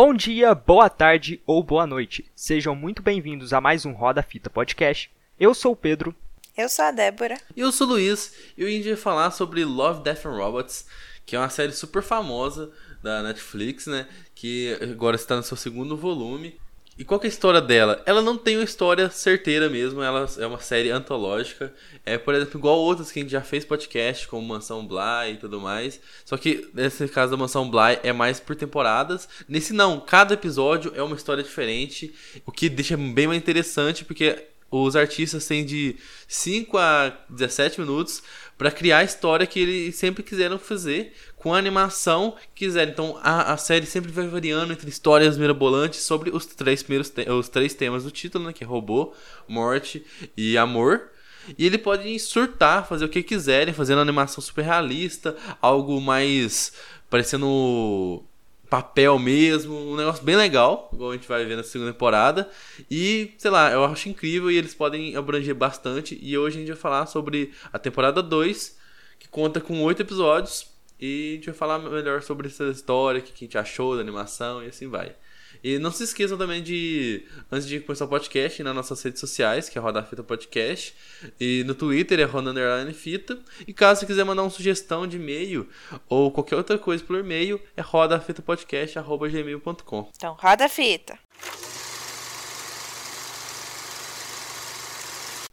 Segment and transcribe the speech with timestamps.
[0.00, 2.30] Bom dia, boa tarde ou boa noite.
[2.32, 5.10] Sejam muito bem-vindos a mais um Roda Fita Podcast.
[5.40, 6.14] Eu sou o Pedro.
[6.56, 7.36] Eu sou a Débora.
[7.56, 8.32] E eu sou o Luiz.
[8.56, 10.86] E hoje a gente vai falar sobre Love, Death and Robots,
[11.26, 12.70] que é uma série super famosa
[13.02, 14.06] da Netflix, né?
[14.36, 16.60] Que agora está no seu segundo volume.
[16.98, 18.02] E qual é a história dela?
[18.04, 21.72] Ela não tem uma história certeira mesmo, ela é uma série antológica.
[22.04, 25.36] É, por exemplo, igual outras que a gente já fez podcast, como Mansão Bly e
[25.36, 26.00] tudo mais.
[26.24, 29.28] Só que nesse caso da Mansão Bly é mais por temporadas.
[29.48, 32.12] Nesse não, cada episódio é uma história diferente,
[32.44, 35.96] o que deixa bem mais interessante, porque os artistas têm de
[36.26, 38.22] 5 a 17 minutos
[38.58, 42.92] para criar a história que eles sempre quiseram fazer com animação que quiserem.
[42.92, 47.48] Então a, a série sempre vai variando entre histórias mirabolantes sobre os três primeiros os
[47.48, 49.12] três temas do título, né, que é robô,
[49.46, 50.04] morte
[50.36, 51.10] e amor.
[51.56, 56.72] E ele pode surtar, fazer o que quiserem, fazendo animação super realista, algo mais
[57.08, 58.22] parecendo
[58.68, 62.50] papel mesmo, um negócio bem legal, igual a gente vai ver na segunda temporada.
[62.90, 66.18] E, sei lá, eu acho incrível e eles podem abranger bastante.
[66.20, 68.76] E hoje a gente vai falar sobre a temporada 2,
[69.18, 70.66] que conta com oito episódios.
[71.00, 74.00] E a gente vai falar melhor sobre essa história, o que a gente achou da
[74.00, 75.14] animação e assim vai.
[75.62, 79.66] E não se esqueçam também de, antes de começar o podcast, nas nossas redes sociais,
[79.68, 80.94] que é Roda Fita Podcast.
[81.40, 83.38] E no Twitter é Roda Underline Fita.
[83.66, 85.66] E caso você quiser mandar uma sugestão de e-mail
[86.08, 90.10] ou qualquer outra coisa por e-mail, é rodafitapodcast.gmail.com.
[90.16, 91.18] Então, roda a fita.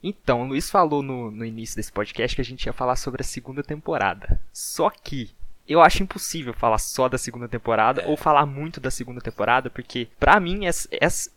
[0.08, 3.22] Então, o Luiz falou no, no início desse podcast que a gente ia falar sobre
[3.22, 4.40] a segunda temporada.
[4.54, 5.32] Só que
[5.68, 8.08] eu acho impossível falar só da segunda temporada É.
[8.08, 10.88] ou falar muito da segunda temporada, porque pra mim esse,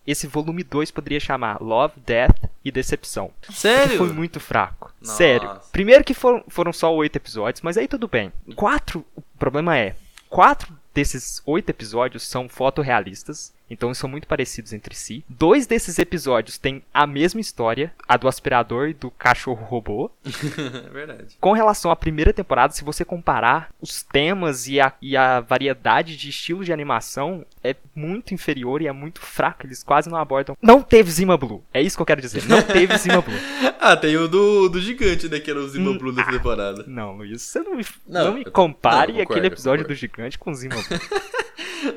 [0.07, 3.31] esse- volume 2 poderia chamar Love, Death e Decepção.
[3.51, 3.97] Sério?
[3.97, 4.93] foi muito fraco.
[5.01, 5.17] Nossa.
[5.17, 5.59] Sério.
[5.73, 8.31] Primeiro que foram, foram só oito episódios, mas aí tudo bem.
[8.55, 9.97] Quatro, o problema é,
[10.29, 15.25] quatro desses oito episódios são fotorrealistas, então são muito parecidos entre si.
[15.29, 20.11] Dois desses episódios têm a mesma história, a do aspirador e do cachorro robô.
[20.25, 21.37] é verdade.
[21.41, 26.17] Com relação à primeira temporada, se você comparar os temas e a, e a variedade
[26.17, 29.67] de estilos de animação, é muito inferior e é muito fraco.
[29.67, 30.57] Eles quase não abordam.
[30.61, 31.63] Não teve Zima Blue.
[31.73, 32.45] É isso que eu quero dizer.
[32.49, 33.39] Não teve Zima Blue.
[33.81, 35.39] Ah, tem o do, do gigante, né?
[35.39, 36.85] Que era o Zima Hum, Blue dessa temporada.
[36.89, 40.53] Não, Luiz, você não me, Não, não me compare não, aquele episódio do gigante com
[40.53, 40.99] Zima Blue.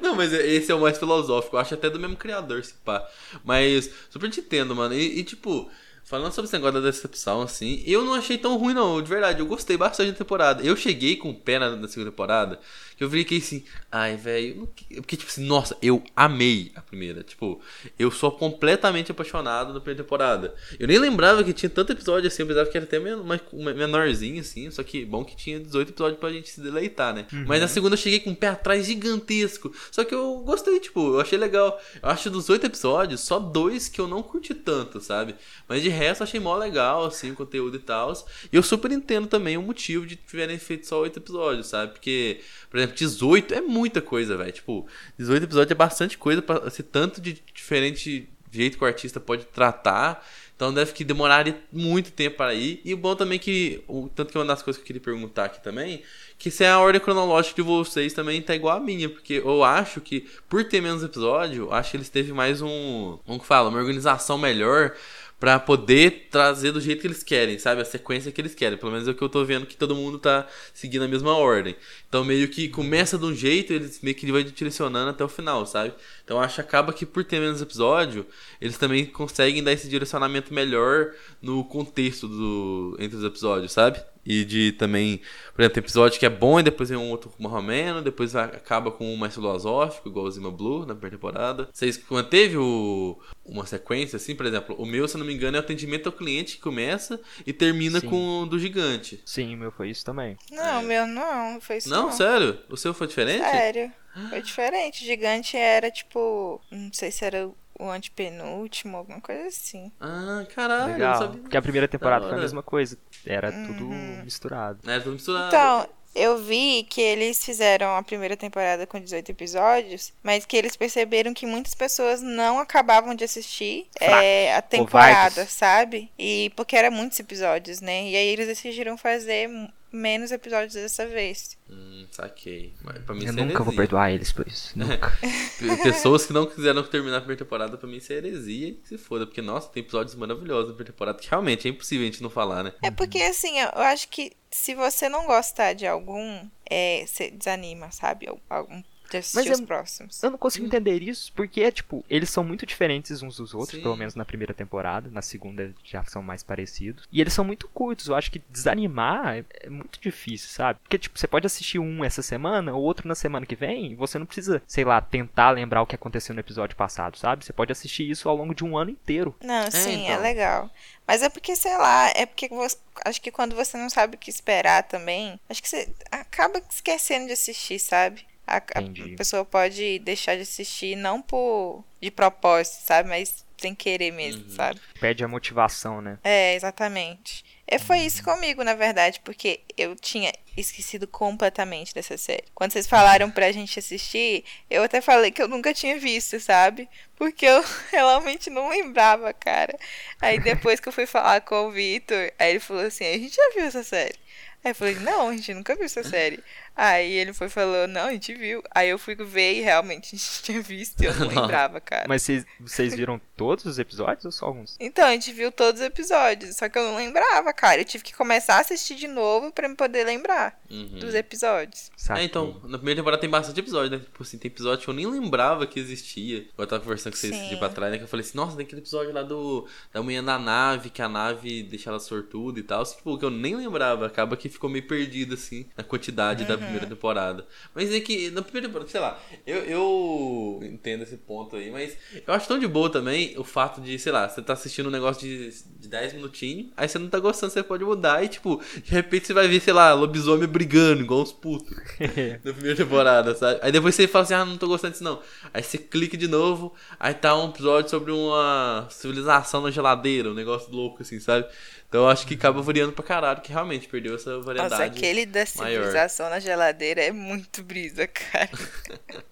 [0.01, 1.55] Não, mas esse é o mais filosófico.
[1.55, 3.03] Eu acho até do mesmo criador, se pá.
[3.43, 4.93] Mas super te entendo, mano.
[4.93, 5.69] E, e, tipo,
[6.03, 9.01] falando sobre esse negócio da decepção, assim, eu não achei tão ruim, não.
[9.01, 10.61] De verdade, eu gostei bastante da temporada.
[10.61, 12.59] Eu cheguei com o pé na, segunda temporada,
[12.97, 14.67] que eu fiquei assim, ai, velho.
[14.95, 17.23] Porque, tipo assim, nossa, eu amei a primeira.
[17.23, 17.61] Tipo,
[17.97, 20.53] eu sou completamente apaixonado na primeira temporada.
[20.77, 24.69] Eu nem lembrava que tinha tanto episódio assim, eu pensava que era até menorzinho, assim.
[24.69, 27.25] Só que bom que tinha 18 episódios pra gente se deleitar, né?
[27.47, 29.73] Mas na segunda eu cheguei com um pé atrás gigantesco.
[29.89, 31.79] Só que eu gostei, tipo, eu achei legal.
[32.03, 35.35] Eu acho dos oito episódios, só dois que eu não curti tanto, sabe?
[35.67, 38.11] Mas de resto achei mó legal, assim, o conteúdo e tal.
[38.51, 41.93] E eu super entendo também o motivo de tiverem feito só oito episódios, sabe?
[41.93, 44.51] Porque, por exemplo, 18 é muita coisa, velho.
[44.51, 44.87] Tipo,
[45.17, 49.45] 18 episódios é bastante coisa pra ser tanto de diferente jeito que o artista pode
[49.45, 50.25] tratar.
[50.61, 52.79] Então deve que demoraria muito tempo para ir.
[52.85, 53.83] E o bom também que.
[53.87, 56.03] O, tanto que uma das coisas que eu queria perguntar aqui também.
[56.37, 59.09] Que se a ordem cronológica de vocês também tá igual a minha.
[59.09, 63.17] Porque eu acho que, por ter menos episódio, acho que eles teve mais um.
[63.25, 63.69] Como que fala?
[63.69, 64.93] Uma organização melhor.
[65.41, 67.81] Pra poder trazer do jeito que eles querem, sabe?
[67.81, 68.77] A sequência que eles querem.
[68.77, 71.35] Pelo menos é o que eu tô vendo que todo mundo tá seguindo a mesma
[71.35, 71.75] ordem.
[72.07, 75.65] Então meio que começa de um jeito, eles meio que vai direcionando até o final,
[75.65, 75.95] sabe?
[76.23, 78.23] Então acho que acaba que por ter menos episódio,
[78.61, 83.99] eles também conseguem dar esse direcionamento melhor no contexto do entre os episódios, sabe?
[84.25, 85.19] E de também,
[85.53, 88.03] por exemplo, tem episódio que é bom e depois vem um outro mais ou menos,
[88.03, 91.69] depois acaba com um mais filosófico, igual o Zima Blue na primeira temporada.
[91.73, 95.57] Vocês manteve o, uma sequência, assim, por exemplo, o meu, se eu não me engano,
[95.57, 98.09] é o atendimento ao cliente que começa e termina Sim.
[98.09, 99.21] com o do gigante.
[99.25, 100.37] Sim, o meu foi isso também.
[100.51, 102.11] Não, meu não, foi isso Não, não.
[102.11, 102.59] sério?
[102.69, 103.43] O seu foi diferente?
[103.43, 103.91] Sério.
[104.29, 105.05] Foi diferente.
[105.05, 106.61] Gigante era tipo.
[106.69, 107.49] Não sei se era
[107.79, 109.91] o antepenúltimo, alguma coisa assim.
[109.99, 111.17] Ah, caralho, eu não Legal.
[111.17, 111.41] sabia.
[111.41, 112.97] Porque a primeira temporada foi a mesma coisa.
[113.25, 114.21] Era tudo Uhum.
[114.23, 114.79] misturado.
[114.89, 115.47] É, tudo misturado.
[115.47, 120.75] Então, eu vi que eles fizeram a primeira temporada com 18 episódios, mas que eles
[120.75, 126.11] perceberam que muitas pessoas não acabavam de assistir é, a temporada, sabe?
[126.19, 128.09] E porque eram muitos episódios, né?
[128.09, 129.49] E aí eles decidiram fazer
[129.91, 131.57] menos episódios dessa vez.
[131.69, 132.73] Hum, saquei.
[132.83, 133.75] Mas pra mim Eu nunca vou heresia.
[133.77, 134.71] perdoar eles por isso.
[134.79, 135.17] Nunca.
[135.59, 138.79] Pe- Pessoas que não quiseram terminar a primeira temporada, pra mim isso é heresia e
[138.83, 139.25] se foda.
[139.25, 142.29] Porque, nossa, tem episódios maravilhosos na primeira temporada que realmente é impossível a gente não
[142.29, 142.73] falar, né?
[142.81, 147.91] É porque, assim, eu acho que se você não gostar de algum, é, você desanima,
[147.91, 148.27] sabe?
[148.27, 150.23] Al- Algum de assistir Mas os eu- próximos.
[150.23, 153.81] Eu não consigo entender isso, porque, tipo, eles são muito diferentes uns dos outros, Sim.
[153.83, 155.09] pelo menos na primeira temporada.
[155.11, 157.07] Na segunda já são mais parecidos.
[157.11, 158.07] E eles são muito curtos.
[158.07, 160.79] Eu acho que desanimar é, é muito difícil, sabe?
[160.81, 163.95] Porque, tipo, você pode assistir um essa semana, ou outro na semana que vem, e
[163.95, 167.43] você não precisa, sei lá, tentar lembrar o que aconteceu no episódio passado, sabe?
[167.45, 169.35] Você pode assistir isso ao longo de um ano inteiro.
[169.43, 170.21] Não, sim, é então.
[170.21, 170.69] legal.
[171.07, 174.19] Mas é porque, sei lá, é porque você- acho que quando você não sabe o
[174.19, 178.25] que esperar também, acho que você acaba esquecendo de assistir, sabe?
[178.57, 183.09] A, a pessoa pode deixar de assistir não por de propósito, sabe?
[183.09, 184.55] Mas sem querer mesmo, Uhum.
[184.55, 184.81] sabe?
[184.99, 186.17] Perde a motivação, né?
[186.23, 187.45] É, exatamente.
[187.67, 192.43] E foi isso comigo, na verdade, porque eu tinha esquecido completamente dessa série.
[192.55, 196.89] Quando vocês falaram pra gente assistir, eu até falei que eu nunca tinha visto, sabe?
[197.15, 199.77] Porque eu realmente não lembrava, cara.
[200.19, 203.35] Aí depois que eu fui falar com o Vitor, aí ele falou assim: a gente
[203.35, 204.19] já viu essa série.
[204.63, 206.43] Aí eu falei, não, a gente nunca viu essa série.
[206.75, 208.63] Aí ele foi e falou, não, a gente viu.
[208.73, 212.05] Aí eu fui ver e realmente a gente tinha visto e eu não lembrava, cara.
[212.07, 214.75] Mas vocês, vocês viram todos os episódios ou só alguns?
[214.79, 217.81] Então, a gente viu todos os episódios, só que eu não lembrava, cara.
[217.81, 220.99] Eu tive que começar a assistir de novo pra me poder lembrar Uhum.
[220.99, 221.91] dos episódios.
[222.17, 223.99] É, então, na primeira temporada tem bastante episódio, né?
[223.99, 226.45] Tipo assim, tem episódio que eu nem lembrava que existia.
[226.57, 227.47] Eu tava conversando com vocês Sim.
[227.49, 227.97] dia pra trás, né?
[227.97, 231.01] Que eu falei assim, nossa, tem aquele episódio lá do da mulher na nave, que
[231.01, 232.83] a nave deixa ela sortuda e tal.
[232.85, 234.05] Tipo, que eu nem lembrava.
[234.07, 237.45] Acaba que ficou meio perdido, assim, na quantidade da primeira temporada.
[237.73, 241.97] Mas é que, na primeira temporada, sei lá, eu, eu entendo esse ponto aí, mas
[242.25, 244.91] eu acho tão de boa também o fato de, sei lá, você tá assistindo um
[244.91, 248.61] negócio de, de 10 minutinhos, aí você não tá gostando, você pode mudar e, tipo,
[248.83, 251.75] de repente você vai ver, sei lá, lobisomem brigando, igual uns putos
[252.43, 253.59] na primeira temporada, sabe?
[253.61, 255.21] Aí depois você fala assim, ah, não tô gostando disso não.
[255.53, 260.33] Aí você clica de novo, aí tá um episódio sobre uma civilização na geladeira, um
[260.33, 261.47] negócio louco assim, sabe?
[261.91, 264.71] Então eu acho que acaba variando pra caralho, que realmente perdeu essa variedade.
[264.71, 265.81] Nossa, aquele da maior.
[265.83, 268.49] civilização na geladeira é muito brisa, cara.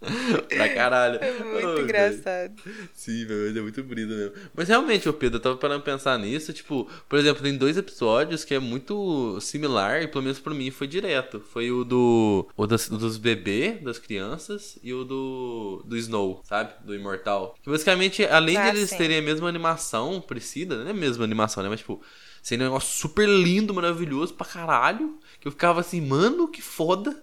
[0.50, 1.20] pra caralho.
[1.24, 1.82] É muito velho.
[1.84, 2.62] engraçado.
[2.94, 4.34] Sim, meu, mas é muito brisa mesmo.
[4.54, 7.78] Mas realmente, ô Pedro, eu tava parando pra pensar nisso, tipo, por exemplo, tem dois
[7.78, 11.40] episódios que é muito similar, e pelo menos pra mim foi direto.
[11.40, 12.46] Foi o do.
[12.58, 15.82] O das, dos bebês, das crianças, e o do.
[15.86, 16.74] do Snow, sabe?
[16.84, 17.56] Do Imortal.
[17.64, 18.98] Que basicamente, além Ah, de eles sim.
[18.98, 21.70] terem a mesma animação parecida, não é a mesma animação, né?
[21.70, 22.02] Mas tipo.
[22.42, 25.20] Sendo um negócio super lindo, maravilhoso pra caralho.
[25.40, 27.22] Que eu ficava assim, mano, que foda.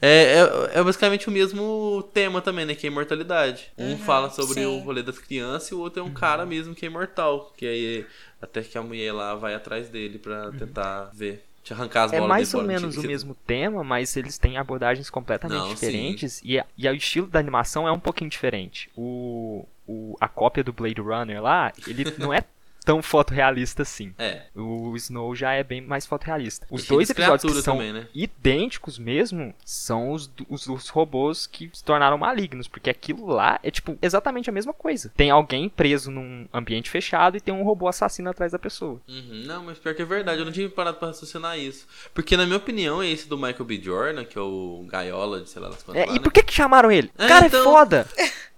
[0.00, 0.40] É,
[0.74, 2.74] é, é basicamente o mesmo tema também, né?
[2.74, 3.72] Que é a imortalidade.
[3.78, 4.80] Um fala sobre Uhum, sim.
[4.80, 7.52] o rolê das crianças e o outro é um cara mesmo que é imortal.
[7.56, 8.06] Que aí
[8.40, 11.44] até que a mulher lá vai atrás dele pra tentar ver.
[11.62, 12.66] Te arrancar as É bolas mais dele ou fora.
[12.66, 17.26] menos o mesmo tema, mas eles têm abordagens completamente Não, diferentes e, e o estilo
[17.26, 18.90] da animação é um pouquinho diferente.
[18.96, 22.42] O, o, a cópia do Blade Runner lá, ele não é
[22.88, 24.14] tão fotorrealista assim.
[24.18, 24.44] É.
[24.54, 26.66] O Snow já é bem mais fotorrealista.
[26.70, 28.06] Os E dois episódios que são também, né?
[28.14, 33.70] idênticos mesmo são os, os, os robôs que se tornaram malignos, porque aquilo lá é
[33.70, 35.12] tipo exatamente a mesma coisa.
[35.14, 38.98] Tem alguém preso num ambiente fechado e tem um robô assassino atrás da pessoa.
[39.06, 41.86] Uhum, Não, mas pior que é verdade, eu não tinha parado pra raciocinar isso.
[42.14, 43.80] Porque na minha opinião, esse do Michael B.
[43.82, 46.20] Jordan, que é o Gaiola de sei lá das quantas É, lá, e né?
[46.20, 47.10] por que que chamaram ele?
[47.18, 48.08] É, Cara, então- é foda!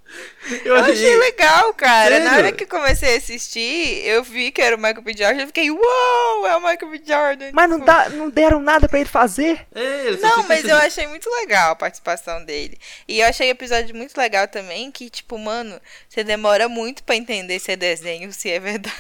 [0.65, 2.19] Eu achei legal, cara.
[2.19, 2.39] Na Sério?
[2.47, 5.13] hora que eu comecei a assistir, eu vi que era o Michael B.
[5.17, 5.43] Jordan.
[5.43, 7.03] Eu fiquei, uou, é o Michael B.
[7.07, 7.51] Jordan.
[7.53, 9.67] Mas não, Tipo, dá, não deram nada pra ele fazer.
[9.75, 12.79] É, Não, mas assim- eu achei muito legal a participação dele.
[13.07, 17.15] E eu achei o episódio muito legal também, que, tipo, mano, você demora muito pra
[17.17, 18.95] entender se é desenho, se é verdade.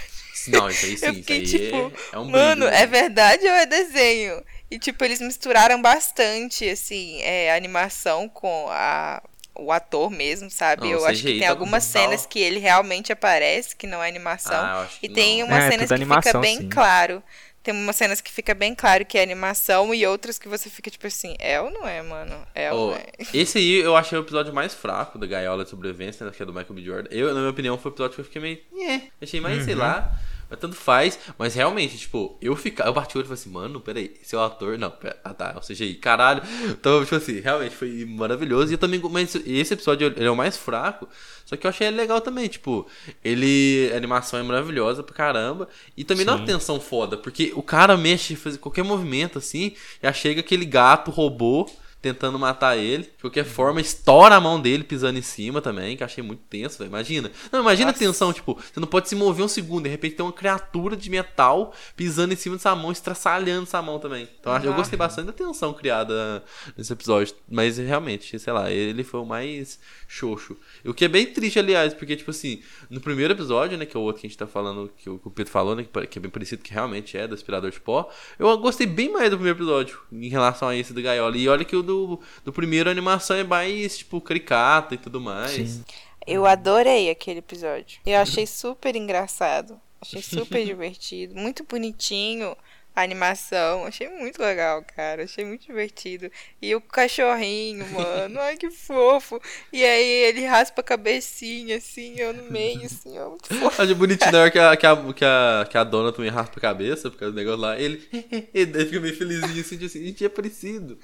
[0.48, 1.76] Não, isso aí sim, eu isso fiquei aí tipo,
[2.12, 2.86] é, é um mano, brilho, é né?
[2.86, 4.42] verdade ou é desenho?
[4.70, 9.20] E, tipo, eles misturaram bastante, assim, é, a animação com a,
[9.64, 10.90] o ator mesmo, sabe?
[10.90, 12.02] Não, eu acho que tem tá algumas brutal.
[12.02, 14.72] cenas que ele realmente aparece, que não é animação.
[14.72, 15.46] Ah, e tem não.
[15.46, 16.68] umas É, cenas que fica animação, bem sim.
[16.68, 17.22] claro.
[17.62, 20.90] Tem umas cenas que fica bem claro que é animação e outras que você fica
[20.90, 22.46] tipo assim, é ou não é, mano?
[22.54, 23.06] É ou Ô, não é?
[23.34, 26.46] esse aí eu achei o episódio mais fraco da Gaiola de Sobrevivência, né, que é
[26.46, 26.82] do Michael B.
[26.82, 27.08] Jordan.
[27.10, 28.58] Eu, na minha opinião, foi o episódio que eu fiquei meio.
[28.88, 29.64] É, achei mais, Uhum.
[29.64, 30.10] sei lá.
[30.50, 31.18] Mas tanto faz.
[31.38, 32.86] Mas realmente, tipo, eu ficar.
[32.86, 34.76] Eu bati o olho e falei assim, mano, peraí, esse é o ator.
[34.76, 36.42] Não, pera, ah tá, é o CGI, caralho.
[36.68, 38.72] Então, tipo assim, realmente foi maravilhoso.
[38.72, 39.00] E eu também.
[39.10, 41.08] Mas esse episódio ele é o mais fraco.
[41.46, 42.86] Só que eu achei ele legal também, tipo,
[43.24, 43.90] ele.
[43.92, 45.68] A animação é maravilhosa pra caramba.
[45.96, 46.46] E também dá uma Sim.
[46.46, 51.70] tensão foda, porque o cara mexe, faz qualquer movimento assim, já chega aquele gato robô
[52.00, 53.04] tentando matar ele.
[53.04, 56.42] De qualquer forma, estoura a mão dele pisando em cima também, que eu achei muito
[56.48, 56.88] tenso, velho.
[56.88, 57.30] Imagina.
[57.52, 58.04] Não, imagina a Nossa.
[58.04, 61.10] tensão, tipo, você não pode se mover um segundo, de repente tem uma criatura de
[61.10, 64.28] metal pisando em cima dessa mão, estraçalhando essa mão também.
[64.40, 66.42] Então eu gostei bastante da tensão criada
[66.76, 67.34] nesse episódio.
[67.48, 69.78] Mas realmente, sei lá, ele foi o mais
[70.08, 70.56] xoxo.
[70.84, 74.00] O que é bem triste, aliás, porque, tipo assim, no primeiro episódio, né, que é
[74.00, 76.30] o outro que a gente tá falando, que o Pedro falou, né, que é bem
[76.30, 80.00] parecido, que realmente é do aspirador de pó, eu gostei bem mais do primeiro episódio
[80.10, 81.36] em relação a esse do Gaiola.
[81.36, 85.20] E olha que o do, do primeiro a animação é mais, tipo, caricata e tudo
[85.20, 85.50] mais.
[85.50, 85.84] Sim.
[86.26, 88.00] Eu adorei aquele episódio.
[88.06, 89.80] Eu achei super engraçado.
[90.00, 91.34] Achei super divertido.
[91.34, 92.56] Muito bonitinho
[93.00, 93.84] a animação.
[93.84, 95.24] Achei muito legal, cara.
[95.24, 96.30] Achei muito divertido.
[96.60, 98.40] E o cachorrinho, mano.
[98.40, 99.40] Ai, que fofo.
[99.72, 103.30] E aí ele raspa a cabecinha, assim, eu no meio, assim, ó.
[103.30, 103.82] Muito fofo.
[103.82, 106.58] Acho bonitinho na hora que a, que, a, que, a, que a dona também raspa
[106.58, 107.78] a cabeça, por causa do negócio lá.
[107.78, 108.02] Ele,
[108.54, 110.98] ele fica meio felizinho, assim, tipo assim, a gente é parecido.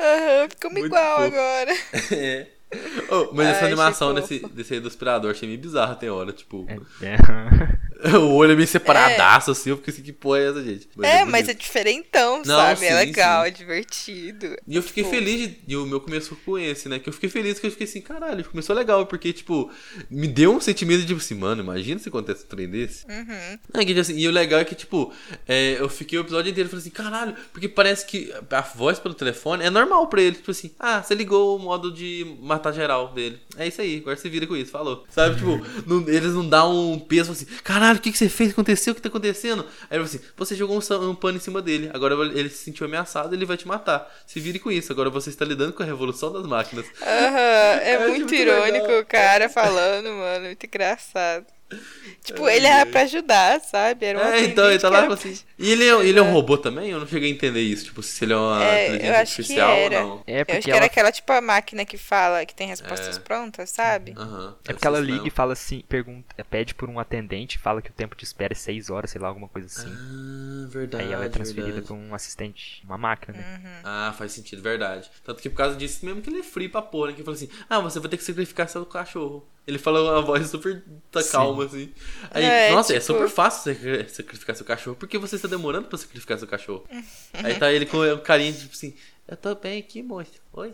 [0.00, 1.26] Aham, ficamos Muito igual fofo.
[1.26, 1.72] agora.
[2.12, 2.46] É.
[3.08, 4.20] Oh, mas Ai, essa animação fofo.
[4.20, 6.66] desse, desse aí do aspirador achei meio bizarra, tem hora, tipo.
[6.68, 7.16] É, é.
[8.20, 10.88] o olho é meio separadaço, assim, eu fiquei assim, que porra é essa, gente?
[11.02, 12.80] é, mas é diferentão, Não, sabe?
[12.80, 13.48] sim, é legal, sim.
[13.48, 14.56] é divertido.
[14.66, 15.10] E eu fiquei Pô.
[15.10, 16.98] feliz, de, e o meu começou com esse, né?
[16.98, 19.70] Que eu fiquei feliz que eu fiquei assim, caralho, começou legal, porque, tipo,
[20.10, 23.04] me deu um sentimento de, tipo assim, mano, imagina se acontece um trem desse.
[23.06, 23.58] Uhum.
[23.74, 25.12] Não, que, assim, e o legal é que, tipo,
[25.46, 29.14] é, eu fiquei o episódio inteiro falando assim, caralho, porque parece que a voz pelo
[29.14, 30.36] telefone é normal pra ele.
[30.36, 33.38] Tipo assim, ah, você ligou o modo de matar geral dele.
[33.56, 35.04] É isso aí, agora você vira com isso, falou.
[35.10, 38.50] Sabe, tipo, não- eles não dão um peso assim, caralho, o que, que você fez?
[38.50, 38.92] Aconteceu?
[38.92, 39.62] O que tá acontecendo?
[39.88, 42.64] Aí ele falou assim, você jogou um, um pano em cima dele, agora ele se
[42.64, 44.12] sentiu ameaçado, ele vai te matar.
[44.26, 46.86] Se vire com isso, agora você está lidando com a revolução das máquinas.
[47.02, 49.00] Aham, é achei muito muito irônico legal.
[49.00, 51.55] o cara falando, mano, muito engraçado.
[52.24, 54.06] Tipo, ele era pra ajudar, sabe?
[54.06, 55.38] Era um É, então, ele tá lá era e fala assim.
[55.58, 56.90] E ele é, ele é um robô também?
[56.90, 57.84] Eu não cheguei a entender isso.
[57.86, 60.00] Tipo, se ele é uma É, eu inteligência artificial era.
[60.04, 60.24] ou não.
[60.26, 62.68] É Eu porque acho que ela, era aquela tipo a máquina que fala, que tem
[62.68, 63.20] respostas É.
[63.20, 64.14] prontas, sabe?
[64.16, 67.90] Aham, é porque ela liga e fala assim, pergunta, pede por um atendente, fala que
[67.90, 69.90] o tempo de espera é 6 horas, sei lá, alguma coisa assim.
[69.90, 71.04] Ah, verdade.
[71.04, 71.86] Aí ela é transferida verdade.
[71.86, 73.44] pra um assistente, uma máquina, né?
[73.44, 73.80] Uhum.
[73.84, 75.10] Ah, faz sentido, verdade.
[75.24, 77.12] Tanto que por causa disso mesmo que ele é free pra porra, né?
[77.12, 79.46] Que ele fala assim, ah, você vai ter que sacrificar seu cachorro.
[79.66, 81.32] Ele fala uma voz super tá Sim.
[81.32, 81.92] calma, assim.
[82.30, 85.88] Aí, É, nossa, é tipo- super fácil você sacrificar seu cachorro, porque você está demorando
[85.88, 86.84] pra sacrificar seu cachorro.
[87.34, 88.94] Aí tá ele com um carinho, tipo assim,
[89.26, 90.30] eu tô bem aqui, moço.
[90.52, 90.72] Oi?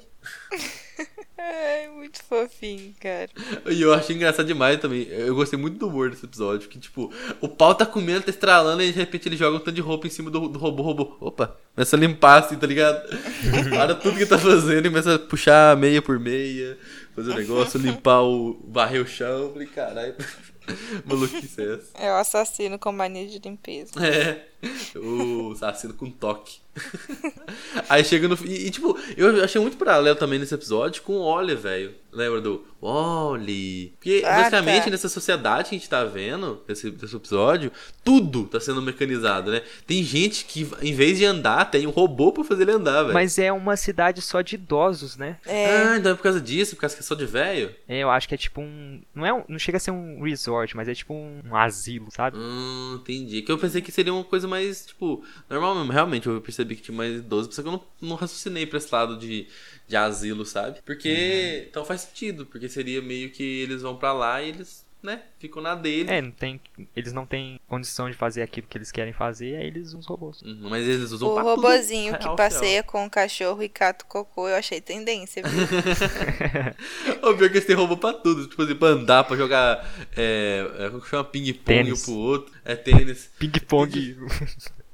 [1.44, 3.28] Ai, muito fofinho, cara.
[3.68, 5.08] E eu achei engraçado demais também.
[5.08, 6.68] Eu gostei muito do humor desse episódio.
[6.68, 9.72] Que, tipo, o pau tá comendo, tá estralando, e de repente ele joga um tanto
[9.72, 10.82] de roupa em cima do, do robô.
[10.82, 13.02] Robô, opa, começa a limpar assim, tá ligado?
[13.70, 16.78] Para tudo que tá fazendo e começa a puxar meia por meia,
[17.14, 18.64] fazer o negócio, limpar o.
[18.68, 19.42] varrer o chão.
[19.42, 20.14] Eu Falei, caralho,
[21.04, 21.90] maluquice é essa?
[21.94, 23.92] É o assassino com mania de limpeza.
[24.04, 24.46] É,
[24.96, 26.60] o assassino com toque.
[27.88, 28.38] Aí chega no.
[28.46, 31.94] E, e, tipo, eu achei muito paralelo também nesse episódio com o Oli, velho.
[32.10, 33.88] Lembra do Oli?
[33.98, 34.90] Porque Ah, basicamente tá.
[34.90, 37.72] nessa sociedade que a gente tá vendo, nesse, nesse episódio,
[38.04, 39.62] tudo tá sendo mecanizado, né?
[39.86, 43.14] Tem gente que, em vez de andar, tem um robô pra fazer ele andar, velho.
[43.14, 45.38] Mas é uma cidade só de idosos, né?
[45.46, 47.74] É, Ah, então é por causa disso, por causa que é só de velho?
[47.88, 49.00] É, eu acho que é tipo um.
[49.14, 52.08] Não, é um, não chega a ser um resort, mas é tipo um, um asilo,
[52.10, 52.36] sabe?
[52.38, 53.40] Hum, entendi.
[53.42, 55.92] Que eu pensei que seria uma coisa mais, tipo, normal mesmo.
[55.92, 58.92] Realmente, eu percebi que tinha mais idoso, só que eu não, não raciocinei pra esse
[58.94, 59.48] lado de,
[59.88, 60.80] de asilo, sabe?
[60.84, 61.66] Porque.
[61.68, 65.60] Então faz sentido, porque seria meio que eles vão pra lá e eles, né, ficam
[65.60, 66.10] na dele.
[66.10, 66.60] É, não tem,
[66.94, 70.06] eles não têm condição de fazer aquilo que eles querem fazer, aí eles usam os
[70.06, 70.42] robôs.
[70.42, 72.18] Uhum, mas eles usam o pra robozinho tudo.
[72.22, 75.62] que Real, passeia com o cachorro e cata o cocô, eu achei tendência, viu?
[77.22, 78.48] O pior é que eles têm robô pra tudo.
[78.48, 79.88] Tipo assim, pra andar, pra jogar.
[80.16, 80.66] É.
[80.78, 81.24] é como que chama?
[81.24, 82.52] Ping-pong um pro outro.
[82.64, 83.30] É tênis.
[83.38, 84.16] Ping-pong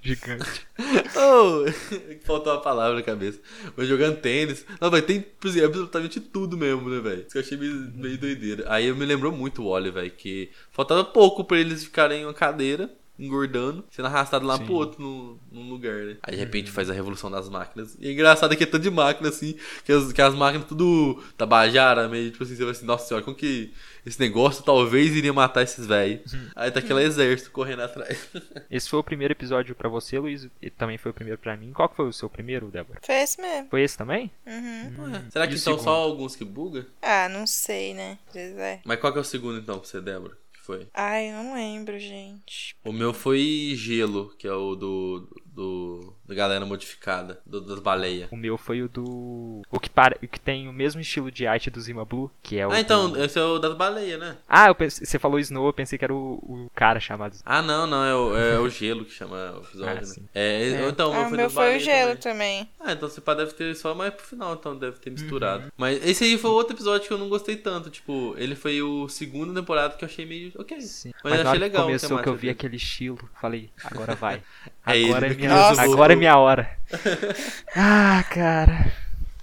[0.08, 0.66] gigante.
[1.20, 1.64] Oh,
[2.24, 3.40] faltou uma palavra na cabeça.
[3.76, 4.64] Mas jogando tênis.
[4.80, 7.22] Não, vai tem tipo assim, absolutamente tudo mesmo, né, velho?
[7.22, 8.64] Isso que eu achei meio, meio doideira.
[8.68, 12.32] Aí me lembrou muito o Oli, velho, que faltava pouco pra eles ficarem em uma
[12.34, 12.88] cadeira,
[13.18, 14.64] engordando, sendo arrastado lá Sim.
[14.64, 16.16] pro outro no, num lugar, né?
[16.22, 17.96] Aí de repente faz a revolução das máquinas.
[17.98, 21.22] E é engraçado que é tanto de máquina, assim, que as, que as máquinas tudo
[21.36, 23.72] tabajara, meio tipo assim, você vai assim, nossa senhora, como que
[24.06, 26.34] esse negócio talvez iria matar esses velhos?
[26.54, 28.28] Aí tá aquele exército correndo atrás.
[28.70, 31.72] Esse foi o primeiro episódio pra você, Luiz, e também foi o primeiro pra mim.
[31.72, 33.00] Qual que foi o seu primeiro, Débora?
[33.02, 33.68] Foi esse mesmo.
[33.70, 34.30] Foi esse também?
[34.46, 35.10] Uhum.
[35.12, 35.84] Ué, será E que são segundo?
[35.84, 36.86] só alguns que buga?
[37.02, 38.18] Ah, não sei, né?
[38.34, 38.80] É.
[38.84, 40.36] Mas qual que é o segundo então pra você, Débora?
[40.68, 40.86] Foi?
[40.92, 42.76] Ai, não lembro, gente.
[42.84, 45.26] O meu foi Gelo, que é o do.
[45.58, 46.14] Do.
[46.24, 48.28] da galera modificada, do, das baleias.
[48.30, 49.62] O meu foi o do.
[49.70, 50.16] O que, para...
[50.22, 52.70] o que tem o mesmo estilo de arte do Zima Blue, que é o.
[52.70, 54.36] Ah, então, do- esse é o das baleias, né?
[54.48, 57.36] Ah, pense- você falou Snow, eu pensei que era o, o cara chamado.
[57.44, 60.02] Ah, não, não, é o, é o gelo que chama o episódio, Ah, né?
[60.04, 60.28] sim.
[60.34, 60.88] É, É.
[60.88, 62.64] então, o ah, meu o foi meu foi o gelo também.
[62.64, 62.70] também.
[62.80, 65.64] Ah, então você deve ter só mais pro final, então deve ter misturado.
[65.64, 65.70] Uhum.
[65.76, 67.90] Mas esse aí foi outro episódio que eu não gostei tanto.
[67.90, 70.52] Tipo, ele foi o segundo temporada que eu achei meio.
[70.56, 70.80] Ok.
[70.80, 71.12] Sim.
[71.24, 71.82] Mas, Mas, achei legal.
[71.82, 72.52] que começou que eu vi dele.
[72.52, 74.42] aquele estilo, falei, agora vai.
[74.88, 76.78] É ele, Agora é né, minha, agora é minha hora.
[77.76, 78.92] ah, cara.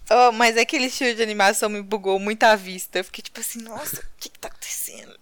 [0.09, 2.99] Oh, mas aquele estilo de animação me bugou muito à vista.
[2.99, 5.13] Eu fiquei tipo assim, nossa, o que que tá acontecendo?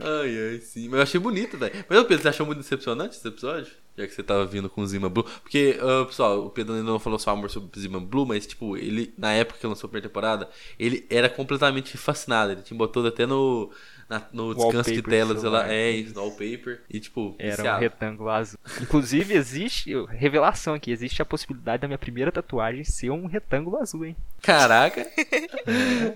[0.00, 0.88] Ai, ai, sim.
[0.88, 1.84] Mas eu achei bonito, velho.
[1.88, 3.72] Mas eu penso, você achou muito decepcionante esse episódio?
[3.96, 5.24] Já que você tava vindo com o Zima Blue.
[5.24, 8.46] Porque, uh, pessoal, o Pedro ainda não falou só amor sobre o Zima Blue, mas,
[8.46, 10.48] tipo, ele, na época que lançou a primeira temporada,
[10.78, 12.52] ele era completamente fascinado.
[12.52, 13.70] Ele tinha botou até no,
[14.08, 16.80] na, no descanso de telas, ela é isso, wallpaper.
[16.88, 17.76] E, tipo, Era viciado.
[17.76, 18.58] um retângulo azul.
[18.80, 24.04] Inclusive, existe, revelação aqui, existe a possibilidade da minha primeira tatuagem ser um retângulo azul,
[24.06, 24.16] hein?
[24.42, 25.04] Caraca!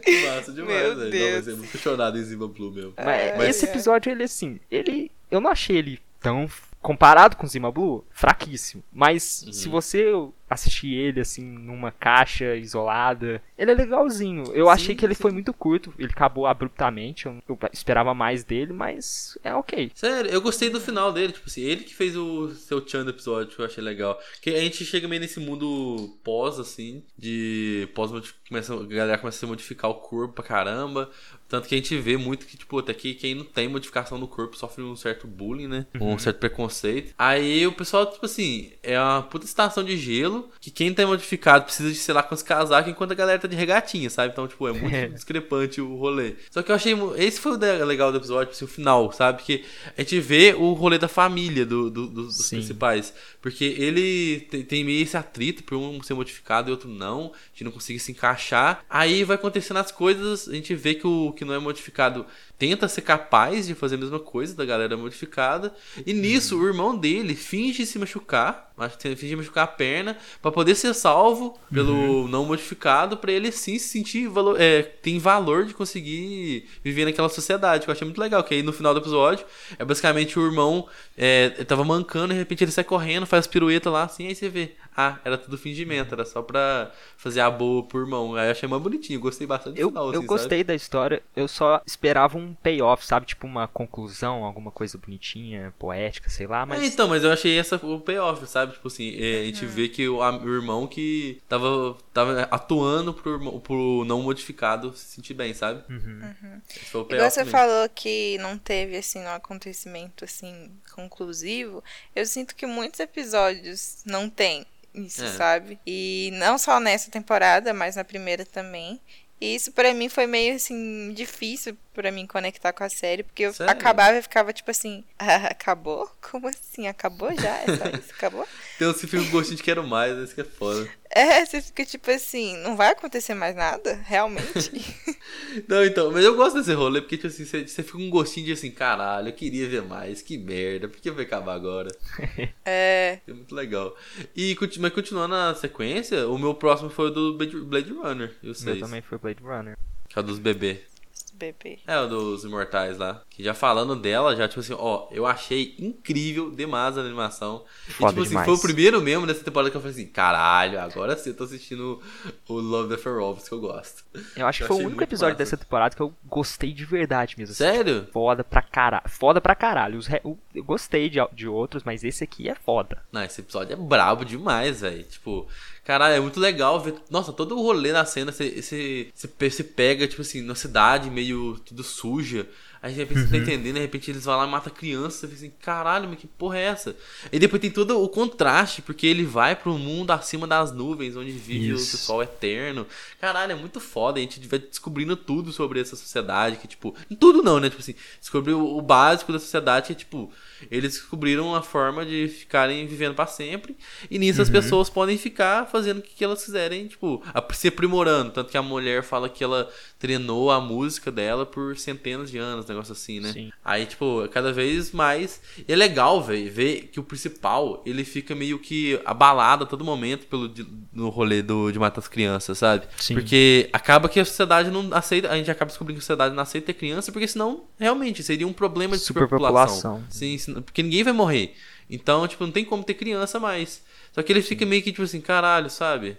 [0.03, 1.05] que massa demais, Meu velho.
[1.05, 1.35] Não, Deus.
[1.35, 2.95] mas é muito chorado em Zima Blue mesmo.
[2.97, 3.71] Mas, Ai, esse ai.
[3.71, 5.11] episódio, ele assim, ele.
[5.31, 6.49] Eu não achei ele tão.
[6.81, 8.83] Comparado com Zima Blue, fraquíssimo.
[8.93, 9.53] Mas Uhum.
[9.53, 10.13] se você
[10.53, 14.45] assistir ele assim numa caixa isolada, ele é legalzinho.
[14.53, 15.23] Eu Sim, achei que ele sim.
[15.23, 17.27] foi muito curto, ele acabou abruptamente.
[17.27, 19.91] Eu, eu esperava mais dele, mas é ok.
[19.95, 23.11] Sério, eu gostei do final dele, tipo assim, ele que fez o seu Chan do
[23.11, 24.19] episódio, eu achei legal.
[24.41, 28.11] Que a gente chega meio nesse mundo pós, assim, de pós
[28.49, 31.11] começa, a galera começa a se modificar o corpo pra caramba.
[31.49, 34.27] Tanto que a gente vê muito que, tipo, até que quem não tem modificação no
[34.27, 35.87] corpo sofre um certo bullying, né?
[36.01, 37.15] Um certo preconceito.
[37.19, 41.65] Aí o pessoal, tipo assim, é uma puta estação de gelo que quem tem modificado
[41.65, 44.33] precisa de, sei lá, quantos casacos, enquanto a galera tá de regatinha, sabe?
[44.33, 46.35] Então, tipo, é muito discrepante o rolê.
[46.51, 46.95] Só que eu achei.
[47.17, 49.43] Esse foi o de- legal do episódio, assim, o final, sabe?
[49.43, 49.65] Que
[49.97, 52.57] a gente vê o rolê da família do, do- do- dos Sim.
[52.57, 53.13] principais.
[53.41, 57.33] Porque ele tem, tem meio esse atrito por um ser modificado e outro não.
[57.35, 58.85] A gente não consegue se encaixar.
[58.89, 62.25] Aí vai acontecendo as coisas, a gente vê que o que não é modificado
[62.59, 65.75] tenta ser capaz de fazer a mesma coisa da galera modificada.
[66.07, 68.73] E nisso, o irmão dele finge se machucar,
[69.17, 73.89] finge machucar a perna, pra poder ser salvo pelo não modificado, pra ele sim se
[73.89, 77.85] sentir valor, é, tem valor de conseguir viver naquela sociedade.
[77.85, 78.45] Que eu achei muito legal.
[78.45, 79.45] Que aí no final do episódio,
[79.79, 83.91] é basicamente o irmão é, tava mancando, e de repente ele sai correndo, faz pirueta
[83.91, 84.77] lá, assim, aí você vê.
[84.97, 88.35] Ah, era tudo fingimento, era só pra fazer a boa pro irmão.
[88.37, 91.23] Aí eu achei mais bonitinho, gostei bastante do Eu, final, eu assim, gostei da história,
[91.35, 93.25] eu só esperava um payoff, sabe?
[93.27, 96.81] Tipo uma conclusão, alguma coisa bonitinha, poética, sei lá, Mas...
[96.81, 96.93] mas.
[96.93, 98.75] então, mas eu achei essa o payoff, sabe?
[98.75, 103.15] Tipo assim, é, a gente vê que o, a- o irmão que tava, tava atuando
[103.15, 105.83] pro, irmão- pro não modificado se sentir bem, sabe?
[105.89, 106.35] Uhum.
[106.69, 107.51] Esse Igual payoff você mesmo.
[107.51, 111.83] falou que não teve assim um acontecimento assim conclusivo,
[112.15, 115.29] eu sinto que muitos episódios não tem isso, É.
[115.33, 115.79] sabe?
[115.87, 119.01] E não só nessa temporada, mas na primeira também.
[119.41, 123.43] E isso pra mim foi meio assim difícil pra mim conectar com a série, porque
[123.45, 123.71] eu Sério?
[123.73, 126.11] acabava e ficava tipo assim, ah, acabou?
[126.31, 126.87] Como assim?
[126.87, 127.57] Acabou já?
[127.59, 128.13] É só isso?
[128.15, 128.47] Acabou?
[128.77, 130.89] Então você fica com gostinho de quero mais, esse que é foda.
[131.15, 134.01] É, você fica tipo assim, não vai acontecer mais nada?
[134.05, 134.73] Realmente?
[135.69, 138.11] Não, então, mas eu gosto desse rolê, porque, tipo assim, você, você fica com um
[138.11, 141.91] gostinho de assim, caralho, eu queria ver mais, que merda, por que vai acabar agora?
[142.65, 143.19] é.
[143.27, 143.95] É muito legal.
[144.35, 148.55] E, mas continuando a sequência, o meu próximo foi o do Blade, Runner, eu O
[148.55, 148.73] sei.
[148.75, 149.77] meu também foi Blade Runner.
[150.09, 150.92] Que é o dos bebês.
[151.33, 151.79] Bebê.
[151.87, 153.23] É, o dos Imortais lá.
[153.29, 157.65] Que já falando dela, já, tipo assim, ó, eu achei incrível demais a animação.
[157.89, 158.47] e, Foda tipo assim, demais.
[158.47, 161.45] foi o primeiro mesmo dessa temporada que eu falei assim, caralho, agora sim eu tô
[161.45, 162.01] assistindo
[162.49, 164.05] o Love and Robots que eu gosto.
[164.37, 165.39] Eu acho que Eu foi o único episódio massa.
[165.39, 167.53] dessa temporada que eu gostei de verdade mesmo.
[167.53, 168.01] assim, Sério?
[168.01, 169.09] tipo, foda pra caralho.
[169.09, 169.99] Foda pra caralho.
[169.99, 173.03] Os re- Eu gostei de, de outros, mas esse aqui é foda.
[173.11, 175.03] Não, esse episódio é brabo demais, velho.
[175.05, 175.49] Tipo,
[175.85, 176.95] caralho, é muito legal ver.
[177.11, 180.55] Nossa, todo o rolê na cena, você, você, você pe- você pega, tipo assim, na
[180.55, 182.49] cidade meio tudo suja.
[182.83, 185.19] Aí de repente você tá entendendo, de repente eles vão lá e matam a criança.
[185.19, 186.97] Você fica assim, caralho, mas que porra é essa?
[187.31, 191.31] E depois tem todo o contraste, porque ele vai pro mundo acima das nuvens, onde
[191.31, 191.95] vive Isso.
[191.95, 192.85] o sol eterno.
[193.21, 194.19] Caralho, é muito foda.
[194.19, 196.57] A gente vai descobrindo tudo sobre essa sociedade.
[196.57, 197.71] Que, tipo, tudo não, né?
[197.71, 200.33] Tipo assim, descobrir o, básico da sociedade, que é tipo,
[200.69, 203.77] eles descobriram uma forma de ficarem vivendo pra sempre.
[204.11, 208.33] E nisso as pessoas podem ficar fazendo o que, elas quiserem, tipo, a- se aprimorando.
[208.33, 212.67] Tanto que a mulher fala que ela treinou a música dela por centenas de anos,
[212.69, 213.33] um negócio assim, né?
[213.33, 213.53] Sim.
[213.65, 215.41] Aí, tipo, cada vez mais.
[215.69, 219.85] E é legal, velho, ver que o principal, ele fica meio que abalado a todo
[219.85, 222.87] momento pelo de- no rolê do, de matar as crianças, sabe?
[222.99, 223.15] Sim.
[223.15, 225.31] Porque acaba que a sociedade não aceita.
[225.31, 228.47] A gente acaba descobrindo que a sociedade não aceita ter criança, porque senão, realmente, seria
[228.47, 230.05] um problema de superpopulação.
[230.09, 231.55] Sim, porque ninguém vai morrer.
[231.91, 233.83] Então, tipo, não tem como ter criança mais.
[234.13, 236.17] Só que ele fica meio que, tipo assim, caralho, sabe?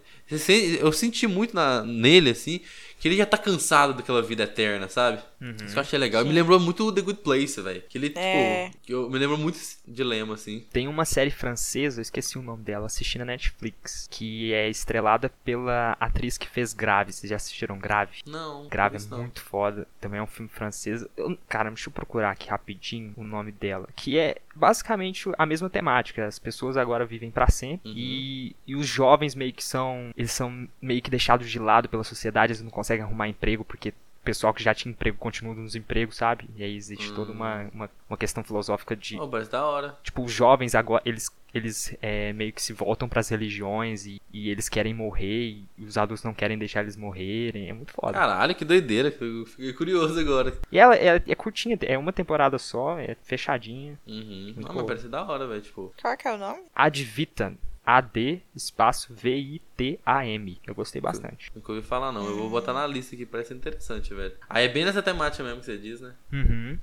[0.79, 2.59] Eu senti muito na, nele, assim,
[3.03, 5.19] que ele já tá cansado daquela vida eterna, sabe?
[5.41, 6.23] Isso que eu achei legal.
[6.23, 7.83] Me lembrou muito o The Good Place, velho.
[7.89, 8.71] Que ele, tipo, É.
[8.81, 10.65] que eu me lembro muito esse dilema, assim.
[10.71, 15.29] Tem uma série francesa, eu esqueci o nome dela, assisti na Netflix, que é estrelada
[15.43, 17.11] pela atriz que fez Grave.
[17.11, 18.21] Vocês já assistiram Grave?
[18.25, 18.69] Não.
[18.69, 19.17] Grave é não.
[19.17, 19.85] muito foda.
[19.99, 21.05] Também é um filme francês.
[21.17, 23.89] Eu- cara, deixa eu procurar aqui rapidinho o nome dela.
[23.97, 26.25] Que é basicamente a mesma temática.
[26.25, 27.89] As pessoas agora vivem pra sempre.
[27.89, 27.97] Uhum.
[27.97, 30.11] E, e os jovens meio que são.
[30.15, 32.53] Eles são meio que deixados de lado pela sociedade.
[32.53, 36.49] Eles não conseguem arrumar emprego porque pessoal que já tinha emprego continua nos empregos, sabe?
[36.55, 37.35] E aí existe toda Hum.
[37.35, 39.97] uma, uma, uma questão filosófica de, Oh, parece da hora.
[40.01, 44.49] tipo, os jovens agora, eles, eles é, meio que se voltam pras religiões e, e
[44.49, 47.67] eles querem morrer e os adultos não querem deixar eles morrerem.
[47.69, 48.13] É muito foda.
[48.13, 49.13] Caralho, que doideira.
[49.19, 50.53] Eu fiquei curioso agora.
[50.71, 53.99] E ela é, é curtinha, é uma temporada só, é fechadinha.
[54.07, 54.53] Uhum.
[54.55, 55.61] Não, mas parece da hora, velho.
[55.61, 56.61] Tipo, Qual que é o nome?
[56.73, 57.57] Advitam.
[57.85, 60.59] A-D espaço V-I-T-A-M.
[60.65, 61.51] Eu gostei bastante.
[61.53, 62.25] nunca ouvi falar não.
[62.25, 64.33] Eu vou botar na lista aqui, parece interessante, velho.
[64.49, 66.13] Aí é bem nessa temática mesmo que você diz, né?
[66.31, 66.77] Uhum.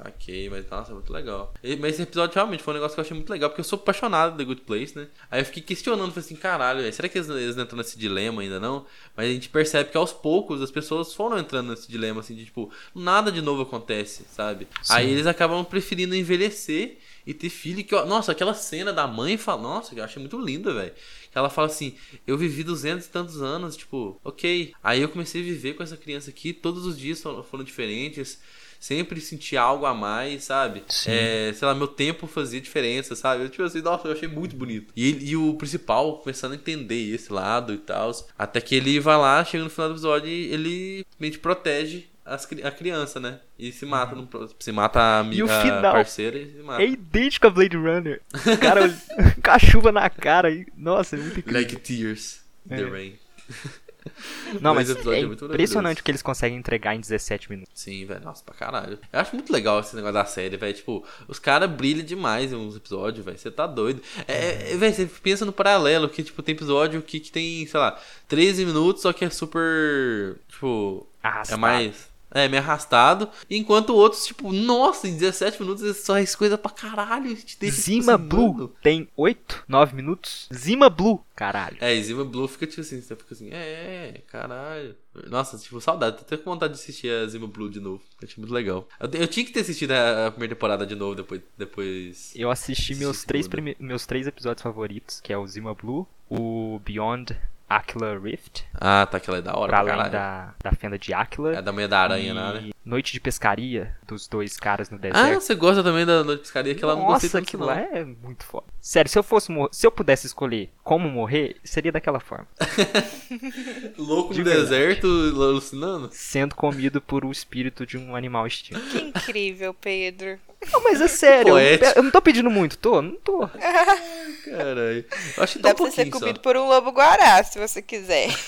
[0.00, 1.52] Saquei, mas nossa, muito legal.
[1.62, 3.64] E- Mas esse episódio realmente foi um negócio que eu achei muito legal, porque eu
[3.64, 5.08] sou apaixonado The Good Place, né?
[5.28, 8.40] Aí eu fiquei questionando, falei assim, caralho, será que eles, eles não entram nesse dilema
[8.40, 8.86] ainda não?
[9.16, 12.44] Mas a gente percebe que aos poucos as pessoas foram entrando nesse dilema, assim, de
[12.44, 14.68] tipo, nada de novo acontece, sabe?
[14.88, 17.82] Aí eles acabam preferindo envelhecer e ter filho.
[17.84, 20.92] Que, nossa, aquela cena da mãe fala, nossa, que eu achei muito linda, velho.
[21.34, 24.72] Ela fala assim, eu vivi duzentos e tantos anos, tipo, ok.
[24.82, 28.40] Aí eu comecei a viver com essa criança aqui, todos os dias foram, foram diferentes.
[28.80, 30.84] Sempre senti algo a mais, sabe?
[30.88, 31.10] Sim.
[31.10, 33.42] É, sei lá, meu tempo fazia diferença, sabe?
[33.42, 34.92] Eu, tipo assim, nossa, eu achei muito bonito.
[34.96, 38.12] E, e o principal começando a entender esse lado e tal.
[38.38, 42.04] Até que ele vai lá, chega no final do episódio e ele meio que protege
[42.24, 43.40] as a criança, né?
[43.58, 45.32] E se mata, no, pro- se mata a, Uhum.
[45.32, 46.82] E o amiga, a final parceira e se mata.
[46.82, 48.20] É idêntico a Blade Runner.
[48.34, 48.88] O cara
[49.42, 50.50] com a chuva na cara.
[50.52, 51.60] E, nossa, é muito incrível.
[51.60, 52.84] Like tears, in the É.
[52.88, 53.14] rain.
[54.60, 57.72] Não, Mas mas é é impressionante o que eles conseguem entregar em 17 minutos.
[57.74, 58.98] Sim, velho, nossa, pra caralho.
[59.12, 60.74] Eu acho muito legal esse negócio da série, velho.
[60.74, 63.38] Tipo, os caras brilham demais em uns episódios, velho.
[63.38, 64.02] Você tá doido.
[64.26, 67.80] É, é, velho, você pensa no paralelo, que, tipo, tem episódio que, que tem, sei
[67.80, 70.38] lá, 13 minutos, só que é super.
[70.48, 71.06] Tipo.
[71.22, 71.58] Arrastado.
[71.58, 72.08] É mais.
[72.30, 73.28] É, meio arrastado.
[73.50, 77.34] Enquanto outros, tipo, nossa, em 17 minutos eles só faz coisa pra caralho.
[77.36, 78.72] Te deixa, Zima Blue mano.
[78.82, 80.48] tem 8, 9 minutos.
[80.54, 81.76] Zima Blue, caralho.
[81.80, 84.94] É, Zima Blue fica tipo assim, você fica assim, é, caralho.
[85.28, 86.16] Nossa, tipo, saudade.
[86.18, 88.02] Tô até com vontade de assistir a Zima Blue de novo.
[88.20, 88.86] Eu achei muito legal.
[89.00, 91.40] Eu, eu tinha que ter assistido a, a primeira temporada de novo depois.
[91.56, 92.32] depois...
[92.36, 93.50] Eu assisti meus Assisti três, tudo.
[93.52, 97.36] prime- meus três episódios favoritos, que é o Zima Blue, o Beyond
[97.68, 100.54] Aquila Rift, Ah, tá, aquela é da hora pra pra além caralho.
[100.64, 101.54] da, da fenda de Aquila.
[101.56, 102.70] É da manhã da aranha, e né?
[102.84, 105.40] Noite de Pescaria, dos dois caras no Ah, deserto.
[105.42, 107.74] você gosta também da Noite de Pescaria, que ela não gostei tanto aquilo não.
[107.74, 108.66] lá é muito foda.
[108.80, 112.46] Sério, se eu fosse se eu pudesse escolher como morrer, seria daquela forma.
[113.98, 114.68] Louco no De verdade.
[114.70, 116.08] deserto, alucinando.
[116.12, 118.80] Sendo comido por o espírito de um animal extinto.
[118.80, 120.38] Que incrível, Pedro.
[120.72, 123.00] Não, mas é sério, eu, eu não tô pedindo muito, tô?
[123.00, 123.48] Não tô.
[124.44, 125.04] Caralho.
[125.36, 126.42] Eu acho que Dá tá um pra você ser comido só.
[126.42, 128.28] por um lobo-guará, se você quiser.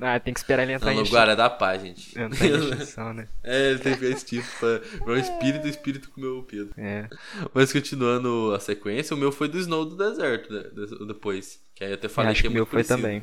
[0.00, 2.18] Ah, tem que esperar ele entrar Não, em no Guará é da paz, gente.
[2.18, 3.28] Entrar em extinção, né?
[3.44, 4.80] É, ele tem que ficar esse tipo pra,
[5.12, 6.70] um espírito, o espírito comeu o Pedro.
[6.78, 7.06] É.
[7.52, 11.60] Mas continuando a sequência, o meu foi do Snow do deserto, né, de- depois.
[11.74, 13.02] Que aí eu até falei acho que é o meu muito foi parecido.
[13.02, 13.22] também.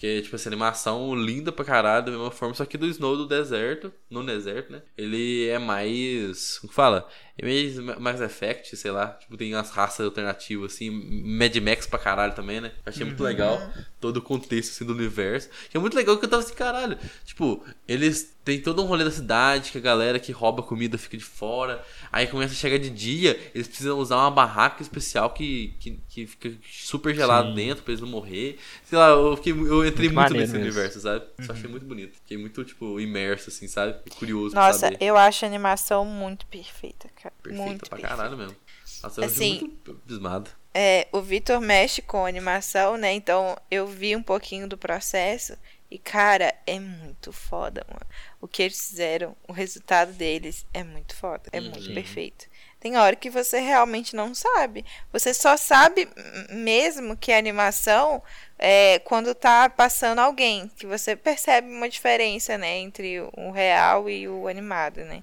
[0.00, 3.28] Que, tipo, essa animação linda pra caralho, da mesma forma, só que do Snow do
[3.28, 4.82] deserto, no deserto, né?
[4.96, 6.58] Ele é mais.
[6.58, 7.06] Como que fala?
[7.40, 9.08] É meio Mass Effect, sei lá.
[9.20, 10.90] Tipo, tem umas raças alternativas, assim.
[10.90, 12.72] Mad Max pra caralho também, né?
[12.84, 13.60] Achei muito legal
[14.00, 15.48] todo o contexto, assim, do universo.
[15.70, 16.98] Que é muito legal que eu tava assim, caralho.
[17.24, 21.16] Tipo, eles têm todo um rolê da cidade, que a galera que rouba comida fica
[21.16, 21.84] de fora.
[22.10, 26.26] Aí começa a chegar de dia, eles precisam usar uma barraca especial que, que, que
[26.26, 27.54] fica super gelado Sim.
[27.54, 28.58] dentro pra eles não morrer.
[28.84, 30.64] Sei lá, eu, fiquei, eu entrei Muito muito, nesse mesmo.
[30.66, 31.24] universo, sabe?
[31.42, 32.14] Só achei muito bonito.
[32.14, 33.94] Fiquei muito, tipo, imerso, assim, sabe?
[34.18, 34.98] Curioso pra Nossa, saber.
[35.00, 37.27] eu acho a animação muito perfeita, cara.
[37.42, 38.56] Perfeita muito pra caralho mesmo.
[39.02, 40.50] Nossa, eu Assim- muito abismado.
[40.74, 43.12] É, o Vitor mexe com animação, né?
[43.12, 45.56] Então eu vi um pouquinho do processo
[45.90, 48.06] e, cara, é muito foda, mano.
[48.40, 51.94] O que eles fizeram, o resultado deles é muito foda, é muito Uhum.
[51.94, 52.46] perfeito.
[52.78, 54.84] Tem hora que você realmente não sabe.
[55.12, 56.08] Você só sabe
[56.50, 58.22] mesmo que a animação
[58.58, 64.28] é quando tá passando alguém, que você percebe uma diferença, né, entre o real e
[64.28, 65.22] o animado, né?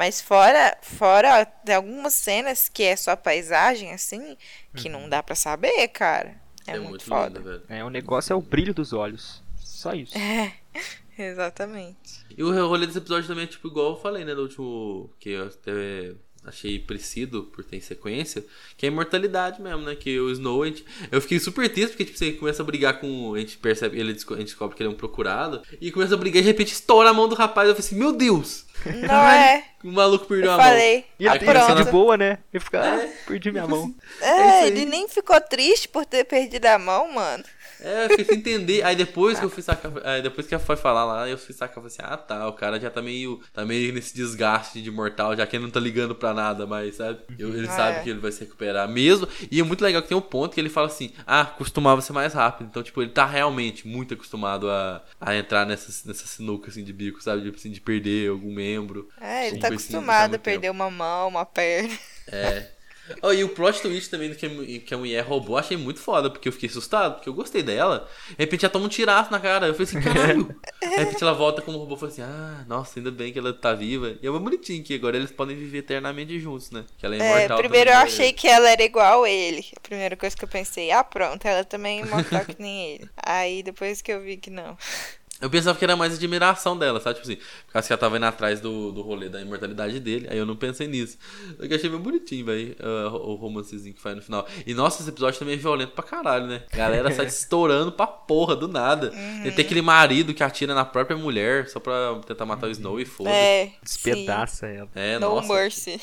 [0.00, 4.34] Mas fora, fora de algumas cenas que é só paisagem, assim,
[4.74, 6.40] que não dá pra saber, cara.
[6.66, 7.38] É, muito, foda.
[7.38, 7.62] lindo, velho.
[7.68, 9.42] É, o negócio é o brilho dos olhos.
[9.58, 10.16] Só isso.
[10.16, 10.54] É,
[11.22, 12.24] exatamente.
[12.34, 14.32] E o rolê desse episódio também é tipo igual eu falei, né?
[14.32, 15.10] No último.
[15.20, 18.44] Que eu até achei parecido por ter sequência.
[18.76, 19.94] Que é a imortalidade mesmo, né?
[19.94, 23.00] Que o Snow, a gente, eu fiquei super triste porque tipo, você começa a brigar
[23.00, 23.34] com.
[23.34, 25.62] A gente percebe, ele, a gente descobre que ele é um procurado.
[25.80, 27.68] E começa a brigar e de repente estoura a mão do rapaz.
[27.68, 28.64] Eu falei assim: Meu Deus!
[28.86, 29.64] Não é?
[29.84, 30.66] O maluco perdeu Eu a mão.
[30.66, 31.04] falei.
[31.18, 32.38] E começa fica a- de boa, né?
[32.52, 33.04] Ele fica, É.
[33.04, 33.94] ah, perdi minha mão.
[34.20, 34.66] É isso É, aí.
[34.68, 37.44] ele nem ficou triste por ter perdido a mão, mano.
[37.82, 38.82] É, eu fiquei sem entender.
[38.82, 39.90] Aí depois que eu fui sacar.
[40.04, 42.78] Aí depois que foi falar lá, eu fui sacar falei assim, ah tá, o cara
[42.78, 43.40] já tá meio.
[43.52, 46.96] tá meio nesse desgaste de mortal, já que ele não tá ligando pra nada mais,
[46.96, 47.20] sabe?
[47.38, 48.02] Eu- ele Ah, sabe é.
[48.02, 49.26] que ele vai se recuperar mesmo.
[49.50, 52.12] E é muito legal que tem um ponto que ele fala assim, ah, costumava ser
[52.12, 52.68] mais rápido.
[52.68, 56.92] Então, tipo, ele tá realmente muito acostumado a, a entrar nessa, nessa sinuca assim de
[56.92, 57.42] bico, sabe?
[57.42, 59.08] Tipo assim, de perder algum membro.
[59.20, 61.96] É, ele tá acostumado a perder uma mão, uma perna.
[62.28, 62.70] É.
[63.22, 65.76] Oh, e o plot twist também do que, a mu- que a mulher roubou, achei
[65.76, 68.08] muito foda, porque eu fiquei assustado, porque eu gostei dela.
[68.30, 69.66] De repente ela toma um tiraço na cara.
[69.66, 70.44] Eu falei assim, caralho.
[70.96, 73.52] De repente ela volta como robô e fala assim, ah, nossa, ainda bem que ela
[73.52, 74.16] tá viva.
[74.22, 76.84] E é muito bonitinho que agora eles podem viver eternamente juntos, né?
[76.98, 77.56] Que ela é É, imortal.
[77.56, 79.64] primeiro eu achei que ela era igual a ele.
[79.76, 83.10] A primeira coisa que eu pensei, ah, pronto, ela também é imortal que nem ele.
[83.16, 84.76] Aí depois que eu vi que não.
[85.40, 87.16] Eu pensava que era mais admiração dela, sabe?
[87.20, 90.26] Tipo assim, por causa que ela tava indo atrás do, do rolê da imortalidade dele,
[90.30, 91.16] aí eu não pensei nisso.
[91.58, 92.76] Só que eu achei bem bonitinho, velho,
[93.14, 94.46] o romancezinho que faz no final.
[94.66, 96.62] E nossa, esse episódio também é violento pra caralho, né?
[96.72, 99.12] A galera sai estourando pra porra do nada.
[99.44, 103.00] E tem aquele marido que atira na própria mulher só pra tentar matar o Snow
[103.00, 103.30] e foda.
[103.30, 104.10] É, sim.
[104.10, 104.88] Despedaça ela.
[104.94, 105.52] É, No nossa.
[105.52, 106.00] mercy.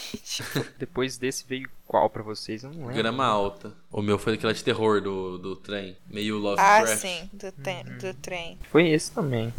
[0.77, 2.63] Depois desse veio qual pra vocês?
[2.63, 2.95] Eu não lembro.
[2.95, 3.73] Grama alta.
[3.91, 5.97] O meu foi aquela de terror do, do trem.
[6.07, 8.57] Meio Love Ah, sim, do, te- do trem.
[8.69, 9.53] Foi esse também.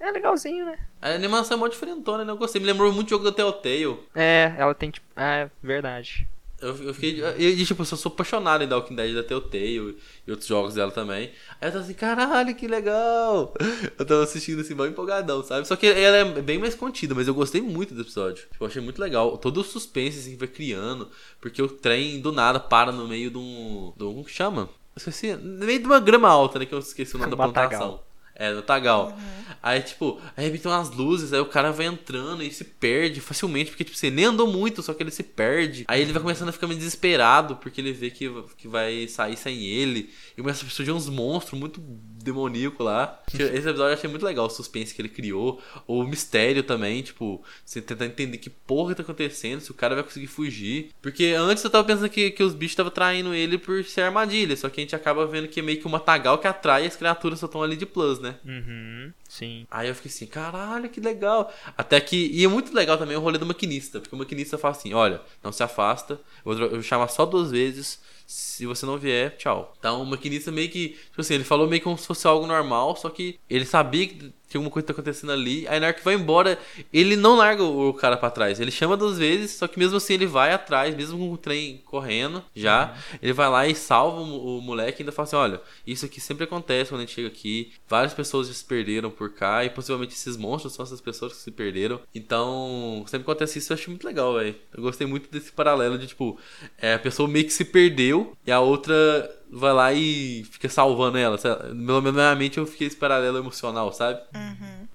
[0.00, 0.78] É legalzinho, né?
[1.02, 2.30] A animação é mó diferentona, né?
[2.32, 2.60] Eu gostei.
[2.60, 3.98] Me lembrou muito o jogo da Telltale.
[4.14, 5.06] É, ela tem tipo.
[5.16, 6.26] É, verdade.
[6.60, 7.22] Eu, eu fiquei.
[7.38, 11.30] E, tipo, eu sou apaixonado em Walking Dead da Telltale e outros jogos dela também.
[11.60, 13.54] Aí eu tava assim, caralho, que legal!
[13.96, 15.68] Eu tava assistindo assim, mal empolgadão, sabe?
[15.68, 18.44] Só que ela é bem mais contida, mas eu gostei muito do episódio.
[18.50, 19.38] Tipo, eu achei muito legal.
[19.38, 21.08] Todo o suspense assim, que vai criando,
[21.40, 23.92] porque o trem do nada para no meio de um.
[23.96, 24.62] Um como que chama?
[24.62, 25.36] Eu esqueci.
[25.36, 26.66] No meio de uma grama alta, né?
[26.66, 28.00] Que eu esqueci o nome da plantação.
[28.38, 29.18] É, no Tagal.
[29.60, 33.70] Aí, tipo, aí tem umas luzes, aí o cara vai entrando e se perde facilmente,
[33.70, 35.84] porque, tipo, você nem andou muito, só que ele se perde.
[35.88, 39.36] Aí ele vai começando a ficar meio desesperado, porque ele vê que, que vai sair
[39.36, 40.10] sem ele.
[40.36, 41.82] E começa a surgir uns monstros muito
[42.28, 43.20] demoníacos lá.
[43.32, 45.60] Esse episódio eu achei muito legal, o suspense que ele criou.
[45.86, 50.04] O mistério também, tipo, você tentar entender que porra tá acontecendo, se o cara vai
[50.04, 50.90] conseguir fugir.
[51.02, 54.56] Porque antes eu tava pensando que, que os bichos estavam traindo ele por ser armadilha,
[54.56, 56.86] só que a gente acaba vendo que é meio que uma tagal que atrai e
[56.86, 58.36] as criaturas só estão ali de plus, né?
[58.44, 59.66] Uhum, sim.
[59.70, 61.52] Aí eu fiquei assim, caralho, que legal.
[61.76, 62.30] Até que.
[62.32, 64.00] E é muito legal também o rolê do maquinista.
[64.00, 66.20] Porque o maquinista fala assim: olha, não se afasta.
[66.44, 68.00] Eu vou chamar só duas vezes.
[68.28, 69.74] Se você não vier, tchau.
[69.78, 70.90] Então o maquinista meio que.
[70.90, 72.94] Tipo assim, ele falou meio que como se fosse algo normal.
[72.94, 75.66] Só que ele sabia que tinha alguma coisa tá acontecendo ali.
[75.68, 76.58] Aí na hora que vai embora,
[76.92, 78.58] ele não larga o cara pra trás.
[78.58, 79.52] Ele chama duas vezes.
[79.52, 82.96] Só que mesmo assim ele vai atrás, mesmo com o trem correndo já.
[83.22, 86.20] Ele vai lá e salva o, o moleque e ainda fala assim: olha, isso aqui
[86.20, 87.72] sempre acontece quando a gente chega aqui.
[87.86, 89.64] Várias pessoas já se perderam por cá.
[89.64, 92.00] E possivelmente esses monstros são essas pessoas que se perderam.
[92.14, 94.56] Então, sempre acontece isso, eu acho muito legal, velho.
[94.74, 96.38] Eu gostei muito desse paralelo de, tipo,
[96.78, 101.18] é, a pessoa meio que se perdeu e a outra vai lá e fica salvando
[101.18, 101.38] ela.
[101.38, 101.62] sabe?
[101.68, 104.20] Pelo menos na minha mente eu fiquei esse paralelo emocional, sabe?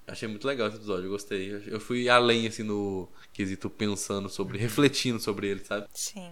[0.06, 1.62] Achei muito legal esse episódio, eu gostei.
[1.66, 5.86] Eu fui além, assim, no quesito pensando sobre, refletindo sobre ele, sabe?
[5.92, 6.30] Sim.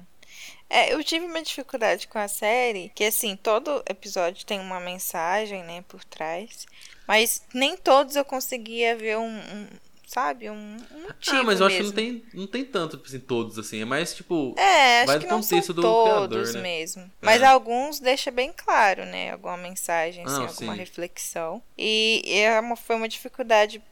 [0.69, 5.63] É, eu tive uma dificuldade com a série, que assim, todo episódio tem uma mensagem,
[5.65, 6.67] né, por trás.
[7.07, 9.69] Mas nem todos eu conseguia ver um, um,
[10.13, 11.97] sabe, um, um motivo ah, mas eu acho que mesmo.
[11.97, 13.81] não tem, não tem tanto, assim, todos, assim.
[13.81, 14.55] É mais, tipo...
[14.59, 16.61] É, acho que não são do todos criador, né?
[16.61, 17.11] mesmo.
[17.21, 17.47] Mas É.
[17.47, 19.33] alguns deixa bem claro, né?
[19.33, 20.79] Alguma mensagem, assim, Não, alguma sim.
[20.79, 21.63] reflexão.
[21.79, 23.83] E é uma, foi uma dificuldade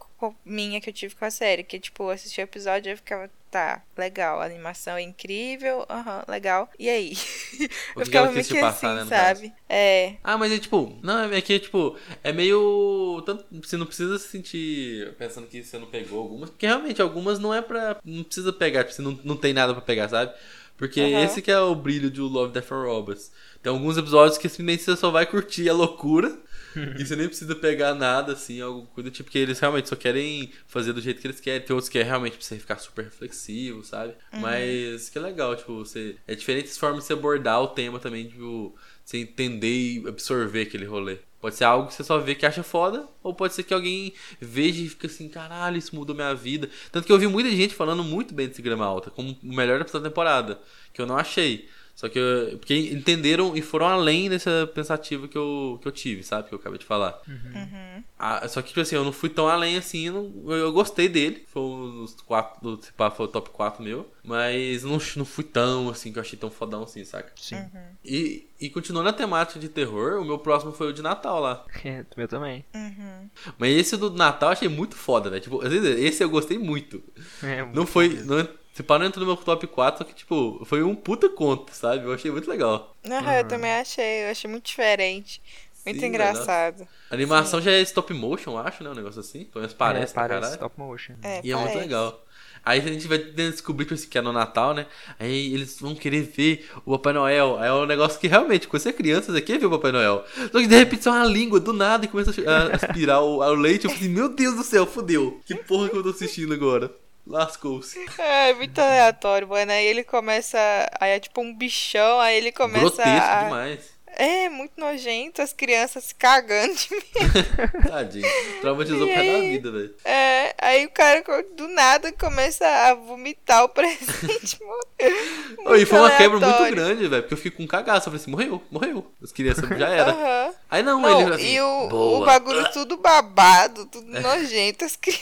[0.45, 1.65] minha que eu tive com a série.
[1.65, 5.85] Que, tipo, eu assisti o episódio e eu ficava, tá, legal, a animação é incrível,
[5.91, 6.71] aham, legal.
[6.79, 7.13] E aí?
[7.97, 9.41] O eu ficava meio que te passar, assim, né, no caso.
[9.41, 9.53] sabe?
[9.69, 10.15] É.
[10.23, 13.23] Ah, mas é tipo, não, é que tipo, é meio.
[13.27, 17.39] Tanto, você não precisa se sentir pensando que você não pegou algumas, porque realmente algumas
[17.39, 17.97] não é pra.
[18.05, 20.33] Não precisa pegar, tipo, você não, não tem nada pra pegar, sabe?
[20.77, 21.25] Porque Aham.
[21.25, 23.33] esse que é o brilho de Love, Death and Robots.
[23.63, 26.39] Tem alguns episódios que simplesmente você só vai curtir a loucura.
[26.77, 29.97] E você nem precisa pegar nada, assim, alguma coisa do tipo, que eles realmente só
[29.97, 31.67] querem fazer do jeito que eles querem.
[31.67, 34.15] Tem outros que é realmente pra você ficar super reflexivo, sabe?
[34.33, 36.17] Mas que é legal, tipo, você.
[36.27, 40.85] É diferentes formas de você abordar o tema também, tipo, você entender e absorver aquele
[40.85, 41.19] rolê.
[41.41, 44.13] Pode ser algo que você só vê que acha foda, ou pode ser que alguém
[44.39, 46.69] veja e fica assim, caralho, isso mudou minha vida.
[46.93, 49.81] Tanto que eu vi muita gente falando muito bem desse Grama Alta, como o melhor
[49.81, 50.61] episódio da temporada,
[50.93, 51.67] que eu não achei.
[52.01, 56.23] Só que eu, porque entenderam e foram além dessa pensativa que eu, que eu tive,
[56.23, 56.49] sabe?
[56.49, 57.21] Que eu acabei de falar.
[57.29, 58.03] Uhum.
[58.19, 61.11] Ah, só que, tipo assim, eu não fui tão além assim, eu, não- eu gostei
[61.11, 61.45] dele.
[61.47, 64.11] Foi um dos quatro, do, se pá, foi o top 4 meu.
[64.25, 67.33] Mas não, não fui tão assim, que eu achei tão fodão assim, saca?
[67.37, 67.63] Sim.
[68.03, 71.67] E, e continuando a temática de terror, o meu próximo foi o de Natal lá.
[71.85, 72.65] É, o meu também.
[72.75, 73.29] Uhum.
[73.59, 75.43] Mas esse do Natal eu achei muito foda, velho.
[75.43, 77.03] Tipo, às vezes, esse eu gostei muito.
[77.43, 78.09] É, Não foi.
[78.25, 81.29] Não, se pá, não entrou no meu top 4, só que, tipo, foi um puta
[81.29, 82.05] conto, sabe?
[82.05, 82.97] Eu achei muito legal.
[83.05, 85.43] Aham, eu também achei, eu achei muito diferente.
[85.85, 86.89] Muito Sim, engraçado.
[87.11, 88.91] A animação já é stop motion, acho, né?
[88.91, 89.45] Um negócio assim.
[89.47, 90.53] Pelo menos parece, é, pra parece caralho.
[90.53, 91.15] stop motion.
[91.23, 91.79] É, E é muito parece.
[91.79, 92.25] legal.
[92.65, 94.87] Aí a gente vai descobrir tipo, que é no Natal, né?
[95.19, 97.59] Aí eles vão querer ver o Papai Noel.
[97.59, 99.93] Aí é um negócio que realmente, quando você é criança, você quer ver o Papai
[99.93, 100.25] Noel.
[100.53, 103.55] Só que de repente sai uma língua do nada e começa a aspirar o, o
[103.55, 103.87] leite.
[103.87, 105.41] Eu falei assim, meu Deus do céu, fudeu.
[105.47, 106.95] Que porra que eu tô assistindo agora?
[107.31, 107.99] Lascou-se.
[108.19, 109.71] É, muito aleatório, mano.
[109.71, 110.59] Aí ele começa.
[111.01, 113.43] Aí é tipo um bichão, aí ele começa Grotesco a.
[113.45, 114.01] demais.
[114.17, 117.87] É, muito nojento, as crianças se cagando de medo.
[117.89, 118.29] Tadinho.
[118.61, 119.95] Traumatizou por causa da vida, velho.
[120.05, 121.23] É, aí o cara
[121.57, 124.59] do nada começa a vomitar o presente.
[125.65, 127.23] Ô, E foi uma quebra muito grande, velho.
[127.23, 128.09] Porque eu fiquei com um cagaço.
[128.09, 129.11] Eu falei assim, morreu, morreu.
[129.23, 130.11] As crianças já era.
[130.11, 130.55] Aham.
[130.69, 134.85] Aí não, Não, ele assim, e o, o bagulho tudo babado, tudo nojento.
[134.85, 135.19] As, cri...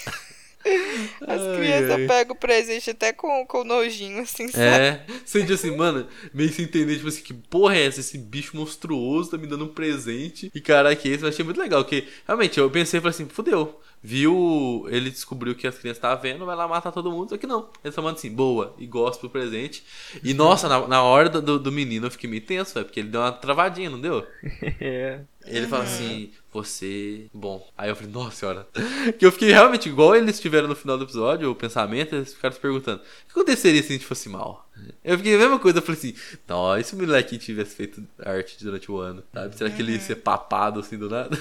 [1.27, 2.07] as Ai, crianças ai.
[2.07, 4.65] pegam o presente até com, com nojinho, assim, sabe?
[4.65, 8.01] É, sente assim, mano, meio sem entender, tipo assim, que porra é essa?
[8.01, 10.51] Esse bicho monstruoso tá me dando um presente.
[10.55, 10.61] E
[11.09, 11.23] é esse?
[11.23, 13.81] Eu achei muito legal, porque realmente eu pensei, falei assim, fudeu.
[14.03, 17.31] Viu, ele descobriu que as crianças estavam vendo, vai lá matar todo mundo.
[17.31, 19.83] Só que não, ele só manda assim, boa, e gosta do presente.
[20.23, 23.09] E nossa, na, na hora do, do menino eu fiquei meio tenso, velho, porque ele
[23.09, 24.27] deu uma travadinha, não deu?
[24.81, 25.21] É.
[25.47, 27.27] Ele fala assim, você.
[27.33, 27.67] Bom.
[27.77, 28.69] Aí eu falei, nossa senhora.
[29.19, 32.55] Que eu fiquei realmente igual eles tiveram no final do episódio, o pensamento, eles ficaram
[32.55, 34.69] se perguntando: o que aconteceria se a gente fosse mal?
[35.03, 36.15] Eu fiquei a mesma coisa, eu falei assim,
[36.47, 39.25] não, e se o molequinho tivesse feito arte durante o ano?
[39.33, 39.57] Sabe?
[39.57, 41.37] Será que ele ia ser papado assim do nada?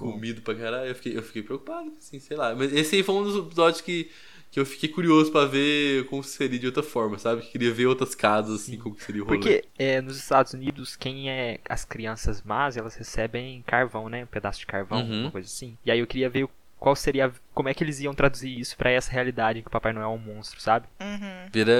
[0.00, 0.88] Comido pra caralho.
[0.88, 2.54] Eu fiquei, eu fiquei preocupado, assim, sei lá.
[2.54, 4.10] Mas esse aí foi um dos episódios que.
[4.52, 7.40] Que eu fiquei curioso pra ver como seria de outra forma, sabe?
[7.42, 9.38] Queria ver outras casas, assim, como que seria o rolê.
[9.38, 14.24] Porque é, nos Estados Unidos, quem é as crianças más, elas recebem carvão, né?
[14.24, 15.20] Um pedaço de carvão, Uhum.
[15.22, 15.78] uma coisa assim.
[15.86, 16.48] E aí eu queria ver
[16.80, 19.70] qual seria, como é que eles iam traduzir isso pra essa realidade em que o
[19.70, 20.88] Papai Noel é um monstro, sabe?
[20.98, 21.74] Uhum, Vira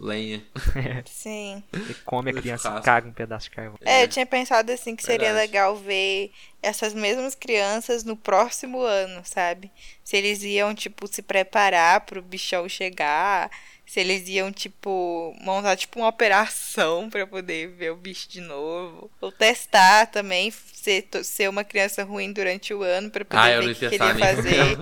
[0.00, 0.42] lenha.
[1.06, 1.62] sim.
[1.72, 3.78] Ele come a criança e caga um pedaço de carvão.
[3.84, 5.46] É, eu tinha pensado assim que seria Verdade.
[5.46, 9.70] legal ver essas mesmas crianças no próximo ano, sabe?
[10.02, 13.48] Se eles iam, tipo, se preparar pro bichão chegar,
[13.86, 19.08] se eles iam, tipo, montar, tipo, uma operação pra poder ver o bicho de novo.
[19.20, 23.66] Ou testar também, ser, ser uma criança ruim durante o ano pra poder Ah, ver
[23.66, 24.76] o ia que, que ele testar ia nem fazer.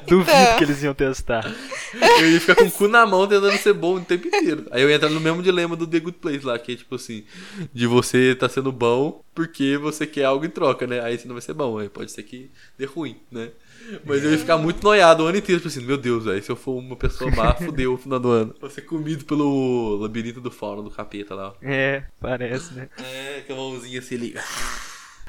[0.08, 0.58] Duvido Então.
[0.58, 1.44] que eles iam testar.
[1.92, 4.66] Eu ia ficar com o cu na mão tentando ser bom o tempo inteiro.
[4.70, 6.94] Aí eu ia entrar no mesmo dilema do The Good Place lá, que é tipo
[6.94, 7.24] assim,
[7.74, 11.00] de você tá sendo bom porque você quer algo em troca, né?
[11.00, 13.50] Aí você não vai ser bom, aí pode ser que dê ruim, né?
[14.04, 16.50] Mas eu ia ficar muito noiado o ano inteiro, tipo assim, meu Deus, velho, se
[16.50, 18.54] eu for uma pessoa má, fudeu o final do ano.
[18.60, 21.54] Vou ser comido pelo labirinto do fauno, do capeta lá.
[21.62, 22.88] É, parece, né?
[22.98, 24.34] É, com a mãozinha assim ali.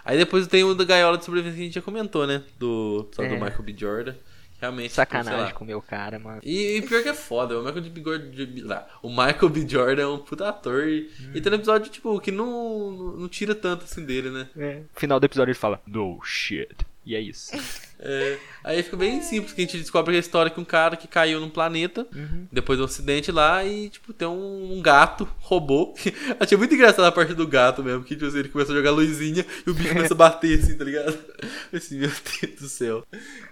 [0.04, 2.44] Aí depois tem o da gaiola de sobrevivência que a gente já comentou, né?
[2.58, 3.40] Do, só do É.
[3.40, 3.76] Michael B.
[3.78, 4.16] Jordan.
[4.60, 5.52] Realmente, tipo, Sacanagem lá.
[5.54, 6.40] com o meu cara, mano.
[6.44, 8.02] E, e pior que é foda, o Michael B.
[8.04, 9.68] Jordan, o Michael B.
[9.68, 13.28] Jordan é um puta ator e, e tem um episódio, tipo, que não, não, não
[13.28, 14.48] tira tanto assim dele, né?
[14.56, 14.76] É.
[14.94, 16.76] No final do episódio ele fala, no shit.
[17.04, 17.52] E é isso.
[18.04, 21.08] É, aí fica bem simples, que a gente descobre a história que um cara que
[21.08, 22.08] caiu num planeta,
[22.52, 25.94] depois de um acidente lá, e, tipo, tem um, um gato, robô.
[26.40, 28.92] Achei muito engraçado a parte do gato mesmo, que, tipo, assim, ele começa a jogar
[28.92, 31.18] luzinha e o bicho começa a bater, assim, tá ligado?
[31.74, 33.06] Assim, meu Deus do céu,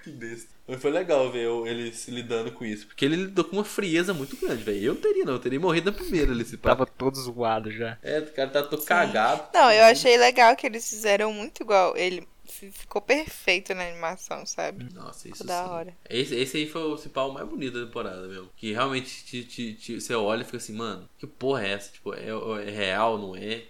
[0.03, 0.49] que besta.
[0.67, 4.13] Mas foi legal ver ele se lidando com isso, porque ele lidou com uma frieza
[4.13, 4.83] muito grande, velho.
[4.83, 6.69] Eu não teria, não, eu teria morrido na primeira ali, se pá.
[6.69, 7.97] Tava todo zoado já.
[8.03, 9.45] É, o cara tá todo cagado.
[9.51, 11.97] Não, eu achei legal que eles fizeram muito igual.
[11.97, 12.27] Ele
[12.71, 14.85] ficou perfeito na animação, sabe?
[14.93, 15.69] Nossa, isso Ficou da sim.
[15.69, 15.97] hora.
[16.09, 18.49] Esse, esse aí foi o principal mais bonito da temporada, mesmo.
[18.55, 21.91] Que realmente te, te- te- você olha e fica assim, mano, que porra é essa?
[21.91, 22.27] Tipo, é,
[22.67, 23.63] é real, não é?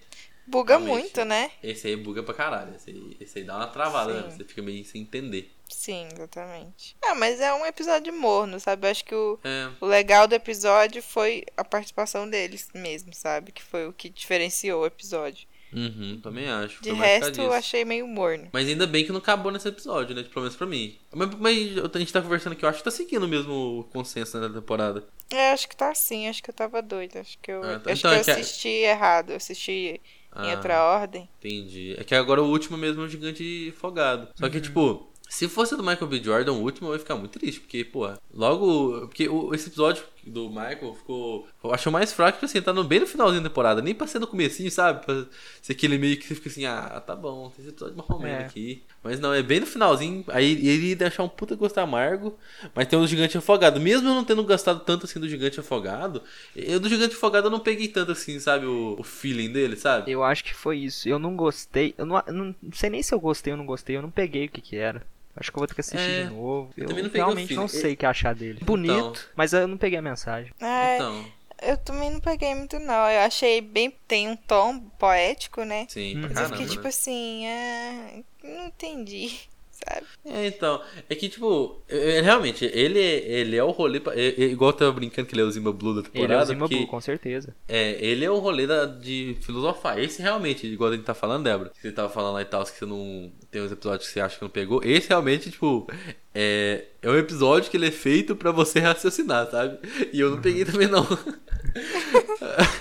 [0.46, 0.80] Buga Realmente.
[0.80, 1.52] muito, né?
[1.64, 2.76] Esse aí buga pra caralho.
[2.76, 4.30] Esse aí, esse aí dá uma travada, né?
[4.30, 5.52] Você fica meio sem entender.
[5.70, 6.98] Sim, exatamente.
[7.02, 8.88] Ah, mas é um episódio morno, sabe?
[8.88, 13.52] Eu acho que o, É, o legal do episódio foi a participação deles mesmo, sabe?
[13.52, 15.48] Que foi o que diferenciou o episódio.
[15.74, 16.82] Uhum, também acho.
[16.82, 18.50] De resto, eu achei meio morno.
[18.52, 20.24] Mas ainda bem que não acabou nesse episódio, né?
[20.24, 20.98] Pelo menos pra mim.
[21.14, 24.40] Mas, mas a gente tá conversando aqui, eu acho que tá seguindo o mesmo consenso
[24.40, 25.04] né, da temporada.
[25.32, 27.22] É, acho que tá assim, acho que eu tava doida.
[27.22, 27.92] Acho que eu, Ah, tá.
[27.92, 29.30] acho Então, que é eu que- assisti errado.
[29.32, 30.00] Eu assisti em
[30.32, 30.52] Ah.
[30.56, 31.30] outra ordem.
[31.40, 31.96] Entendi.
[31.98, 34.28] É que agora o último mesmo é o gigante afogado.
[34.36, 34.52] Só Uhum.
[34.52, 36.24] que, tipo, se fosse do Michael B.
[36.24, 37.60] Jordan, o último, eu ia ficar muito triste.
[37.62, 39.02] Porque, pô, logo.
[39.08, 41.48] Porque o- esse episódio do Michael ficou.
[41.64, 43.82] Eu acho mais fraco, tipo assim, tá no, bem no finalzinho da temporada.
[43.82, 45.06] Nem pra ser no comecinho, sabe?
[45.06, 45.26] Pra
[45.62, 48.20] ser aquele meio que você fica assim, ah, tá bom, tem esse episódio mais ou
[48.20, 48.46] menos É.
[48.46, 48.84] aqui.
[49.04, 50.24] Mas não, é bem no finalzinho.
[50.28, 52.38] Aí ele ia deixar um puta gosto amargo.
[52.76, 53.80] Mas tem o gigante afogado.
[53.80, 56.22] Mesmo eu não tendo gostado tanto assim do gigante afogado,
[56.56, 58.66] eu do gigante afogado eu não peguei tanto assim, sabe?
[58.66, 60.12] O, o feeling dele, sabe?
[60.12, 61.08] Eu acho que foi isso.
[61.08, 61.94] Eu não gostei.
[61.98, 63.96] Eu não, eu não sei nem se eu gostei ou não gostei.
[63.98, 65.06] Eu não peguei o que que era.
[65.36, 66.74] Acho que eu vou ter que assistir É, de novo.
[66.76, 68.60] eu Eu, também não peguei o realmente não sei o que achar dele.
[68.64, 69.14] Bonito, Então.
[69.36, 70.52] mas eu não peguei a mensagem.
[70.60, 71.26] É, Então.
[71.62, 73.10] eu também não peguei muito, não.
[73.10, 73.92] Eu achei bem.
[74.08, 75.86] Tem um tom poético, né?
[75.90, 76.22] Sim, Hum.
[76.22, 76.72] pra Mas eu fiquei né?
[76.72, 79.40] tipo assim, ah, não entendi,
[79.88, 80.06] sabe?
[80.26, 84.36] É, então, é que, tipo, é- é, realmente, ele, ele é o rolê, pra- é-
[84.38, 86.44] é igual eu tava brincando que ele é o Zimba Blue da Ele temporada, é
[86.44, 87.56] o Zima porque Blue, com certeza.
[87.68, 89.98] é, ele é o rolê da, de filosofar.
[90.00, 92.64] Esse realmente, igual a gente tá falando, Débora, que você tava falando lá e tal,
[92.66, 95.88] que você não tem uns episódios que você acha que não pegou, esse realmente, tipo,
[96.36, 99.78] é, é um episódio que ele é feito pra você raciocinar, sabe?
[100.14, 101.06] E eu não peguei também, não.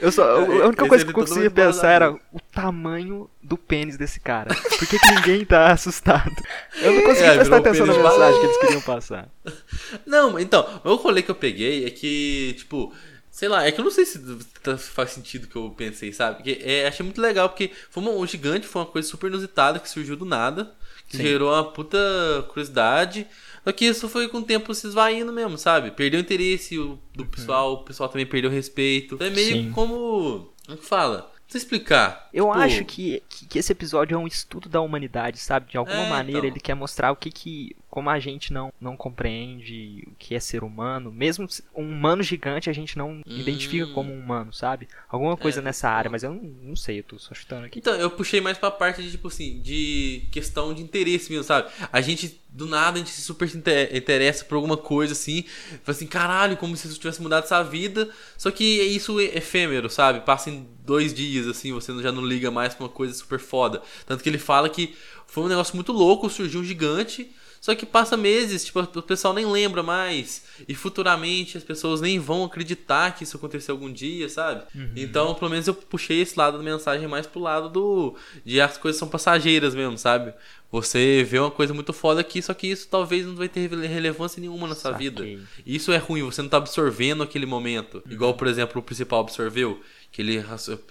[0.00, 3.96] Eu só, a única Esse coisa que eu conseguia pensar era o tamanho do pênis
[3.96, 4.54] desse cara.
[4.54, 6.32] Por que, que ninguém tá assustado?
[6.80, 9.28] Eu não consegui É, prestar atenção na mensagem que eles queriam passar.
[10.06, 12.92] Não, então, o rolê que eu peguei é que, tipo,
[13.30, 14.20] sei lá, é que eu não sei se
[14.62, 16.36] tá- faz sentido que eu pensei, sabe?
[16.36, 19.78] Porque é, achei muito legal, porque foi uma, o gigante foi uma coisa super inusitada
[19.80, 20.70] que surgiu do nada,
[21.08, 21.22] que Sim.
[21.24, 21.98] gerou uma puta
[22.48, 23.26] curiosidade.
[23.68, 25.90] Só que isso foi com o tempo se esvaindo mesmo, sabe?
[25.90, 29.16] Perdeu o interesse o- do pessoal, o pessoal também perdeu o respeito.
[29.16, 29.70] Então é meio Sim.
[29.72, 30.50] como.
[30.66, 31.30] Como que fala?
[31.48, 32.28] Não sei explicar.
[32.32, 35.70] Eu Tipo, acho que, que, que esse episódio é um estudo da humanidade, sabe?
[35.70, 36.50] De alguma É, maneira então.
[36.50, 37.76] ele quer mostrar o que que.
[37.90, 41.10] Como a gente não, não compreende o que é ser humano.
[41.10, 43.92] Mesmo um humano gigante a gente não identifica Hum.
[43.94, 44.86] como um humano, sabe?
[45.08, 47.78] Alguma coisa É, nessa área, mas eu não, não sei, eu tô só chutando aqui.
[47.78, 51.70] Então, eu puxei mais pra parte de, tipo assim, de questão de interesse mesmo, sabe?
[51.90, 55.42] A gente, do nada, a gente se super inte- interessa por alguma coisa, assim.
[55.82, 58.08] Fala assim, caralho, como se isso tivesse mudado essa vida.
[58.36, 60.20] Só que é isso é efêmero, sabe?
[60.20, 63.80] Passa em dois dias, assim, você já não liga mais pra uma coisa super foda.
[64.06, 64.94] Tanto que ele fala que
[65.26, 67.30] foi um negócio muito louco, surgiu um gigante.
[67.60, 70.44] Só que passa meses, tipo, o pessoal nem lembra mais.
[70.68, 74.64] E futuramente as pessoas nem vão acreditar que isso aconteceu algum dia, sabe?
[74.96, 78.14] Então, pelo menos eu puxei esse lado da mensagem mais pro lado do.
[78.44, 80.32] de as coisas são passageiras mesmo, sabe?
[80.70, 83.86] Você vê uma coisa muito foda aqui, só que isso talvez não vai ter rele-
[83.86, 85.22] relevância nenhuma na sua vida.
[85.66, 88.02] Isso é ruim, você não tá absorvendo aquele momento.
[88.10, 89.80] Igual, por exemplo, o principal absorveu,
[90.12, 90.44] que ele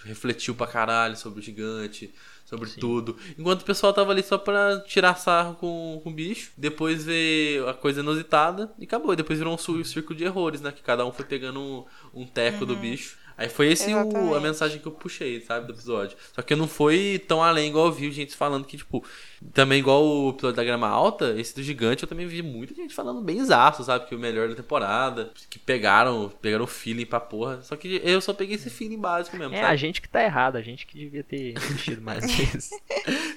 [0.04, 2.12] refletiu pra caralho sobre o gigante,
[2.48, 3.18] sobre tudo.
[3.38, 7.68] Enquanto o pessoal tava ali só pra tirar sarro com, com o bicho, depois ver
[7.68, 9.12] a coisa inusitada e acabou.
[9.12, 10.72] E depois virou um circo de errores, né?
[10.72, 11.86] Que cada um foi pegando um,
[12.22, 13.18] um teco do bicho.
[13.38, 16.18] Aí foi esse o, a mensagem que eu puxei, sabe, do episódio.
[16.34, 19.06] Só que eu não fui tão além igual eu vi gente falando que, tipo,
[19.54, 22.96] também igual o episódio da grama alta, esse do gigante, eu também vi muita gente
[22.96, 27.20] falando bem exaço, sabe, que o melhor da temporada, que pegaram, pegaram o feeling pra
[27.20, 27.62] porra.
[27.62, 29.72] Só que eu só peguei esse feeling básico mesmo, É, sabe?
[29.72, 32.72] a gente que tá errado, a gente que devia ter assistido mais vezes.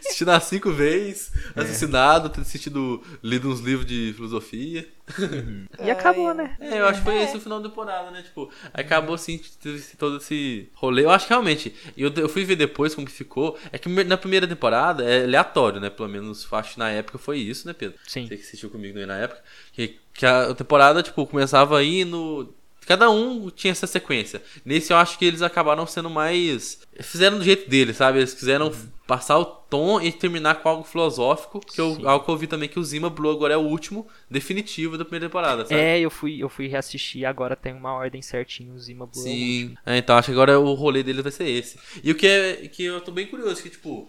[0.00, 4.88] Assistido as cinco vezes, assassinado, ter assistido, lido uns livros de filosofia.
[5.82, 6.56] E acabou, né?
[6.60, 8.22] É, eu acho que foi esse o final da temporada, né?
[8.22, 9.40] Tipo, acabou assim,
[9.98, 11.04] todo esse rolê.
[11.04, 13.58] Eu acho que realmente, eu, eu fui ver depois como que ficou.
[13.72, 15.90] É que na primeira temporada é aleatório, né?
[15.90, 17.98] Pelo menos acho que na época foi isso, né, Pedro?
[18.06, 18.26] Sim.
[18.26, 19.42] Você que assistiu comigo aí na época.
[19.72, 22.52] Que, que a temporada, tipo, começava aí no.
[22.86, 24.42] Cada um tinha essa sequência.
[24.64, 26.80] Nesse eu acho que eles acabaram sendo mais.
[27.00, 28.18] Fizeram do jeito deles, sabe?
[28.18, 28.88] Eles quiseram Uhum.
[29.06, 31.60] passar o tom e terminar com algo filosófico.
[31.60, 34.06] Que eu, algo que eu vi também que o Zima Blue agora é o último
[34.28, 35.80] definitivo da primeira temporada, sabe?
[35.80, 39.20] É, eu fui, eu fui reassistir agora tem uma ordem certinho, o Zima Blue.
[39.20, 39.74] é Sim.
[39.86, 41.78] É, então acho que agora o rolê dele vai ser esse.
[42.02, 44.08] E o que é que eu tô bem curioso, que tipo,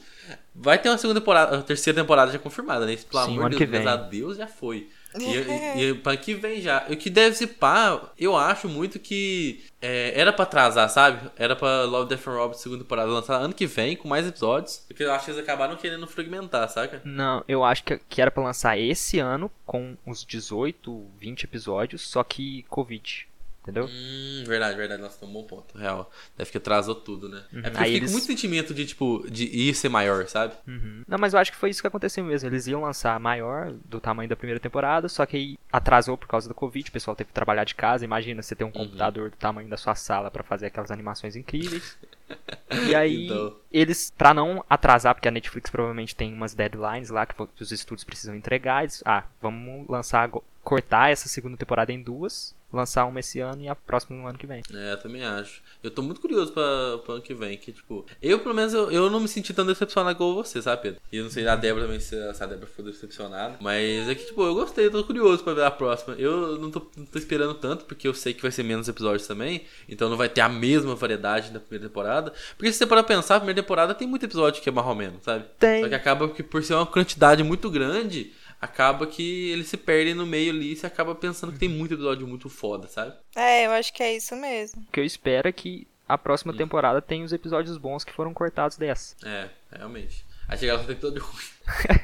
[0.56, 2.96] vai ter uma segunda temporada, a terceira temporada já confirmada, né?
[2.96, 4.90] Pelo Sim, amor de que Deus, graças a Deus já foi.
[5.20, 6.86] E, e, e pra que vem já.
[6.90, 11.30] O que deve se pá, eu acho muito que é, era pra atrasar, sabe?
[11.36, 14.84] Era pra Love, Death and Robots segunda temporada lançar ano que vem, com mais episódios.
[14.88, 17.02] Porque eu acho que eles acabaram querendo fragmentar, saca?
[17.04, 22.02] Não, eu acho que, que era pra lançar esse ano com uns 18, 20 episódios,
[22.02, 23.28] só que Covid.
[23.62, 23.86] Entendeu?
[23.86, 25.02] Hum, verdade, verdade.
[25.04, 25.78] Nossa, tem um bom ponto.
[25.78, 26.10] Real.
[26.36, 27.38] Deve que atrasou tudo, né?
[27.38, 30.56] É porque eu Aí fiquei eles- muito sentimento de, tipo, de ir ser maior, sabe?
[30.68, 31.04] Uhum.
[31.08, 32.50] Não, mas eu acho que foi isso que aconteceu mesmo.
[32.50, 36.48] Eles iam lançar maior do tamanho da primeira temporada, só que aí atrasou por causa
[36.50, 36.90] do Covid.
[36.90, 38.04] O pessoal teve que trabalhar de casa.
[38.04, 38.74] Imagina você ter um Uhum.
[38.74, 41.96] computador do tamanho da sua sala pra fazer aquelas animações incríveis.
[42.90, 43.58] E aí, Então.
[43.72, 48.06] eles, pra não atrasar, porque a Netflix provavelmente tem umas deadlines lá que os estúdios
[48.06, 50.30] precisam entregar, eles, ah, vamos lançar,
[50.64, 54.38] cortar essa segunda temporada em duas, lançar uma esse ano e a próxima no ano
[54.38, 54.62] que vem.
[54.74, 55.62] É, eu também acho.
[55.84, 58.06] Eu tô muito curioso pra, pro ano que vem, que, tipo...
[58.22, 61.02] Eu, pelo menos, eu, eu não me senti tão decepcionado igual você, sabe, Pedro?
[61.12, 63.58] E eu não sei a Débora também, se, a Débora ficou decepcionada.
[63.60, 66.16] Mas é que, tipo, eu gostei, eu tô curioso pra ver a próxima.
[66.16, 69.28] Eu não tô, não tô esperando tanto, porque eu sei que vai ser menos episódios
[69.28, 69.66] também.
[69.88, 72.34] Então não vai ter a mesma variedade da primeira temporada.
[72.58, 75.24] Porque se você parar pra pensar, a primeira temporada tem muito episódio que é menos,
[75.24, 75.46] sabe?
[75.60, 75.84] Tem.
[75.84, 78.34] Só que acaba que por ser uma quantidade muito grande...
[78.62, 81.96] Acaba que eles se perdem no meio ali e você acaba pensando que tem muito
[81.96, 83.16] episódio muito foda, sabe?
[83.36, 84.84] É, eu acho que é isso mesmo.
[84.88, 88.34] O que eu espero é que a próxima temporada tenha os episódios bons que foram
[88.34, 89.16] cortados dessa.
[89.26, 90.26] É, realmente.
[90.48, 92.00] Aí chega lá só tem todo ruim.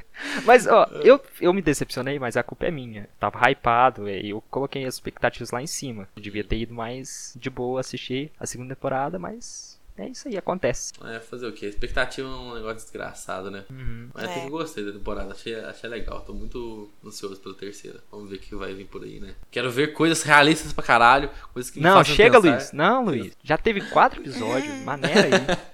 [0.46, 3.10] Mas, ó, eu, eu me decepcionei, mas a culpa é minha.
[3.20, 6.08] Tava hypado e eu coloquei as expectativas lá em cima.
[6.16, 10.38] Eu devia ter ido mais de boa assistir a segunda temporada, mas é isso aí,
[10.38, 10.94] acontece.
[11.06, 11.66] É, fazer o quê?
[11.68, 13.66] Expectativa é um negócio desgraçado, né?
[13.70, 14.10] Uhum.
[14.14, 14.40] Mas até É.
[14.42, 16.22] que eu gostei da temporada, achei, achei legal.
[16.22, 18.00] Tô muito ansioso pela terceira.
[18.12, 19.36] Vamos ver o que vai vir por aí, né?
[19.52, 22.56] Quero ver coisas realistas pra caralho, coisas que me Não, chega, pensar.
[22.56, 22.72] Luiz.
[22.72, 23.34] Não, Luiz.
[23.44, 24.74] Já teve quatro episódios.
[24.86, 25.68] Maneira aí.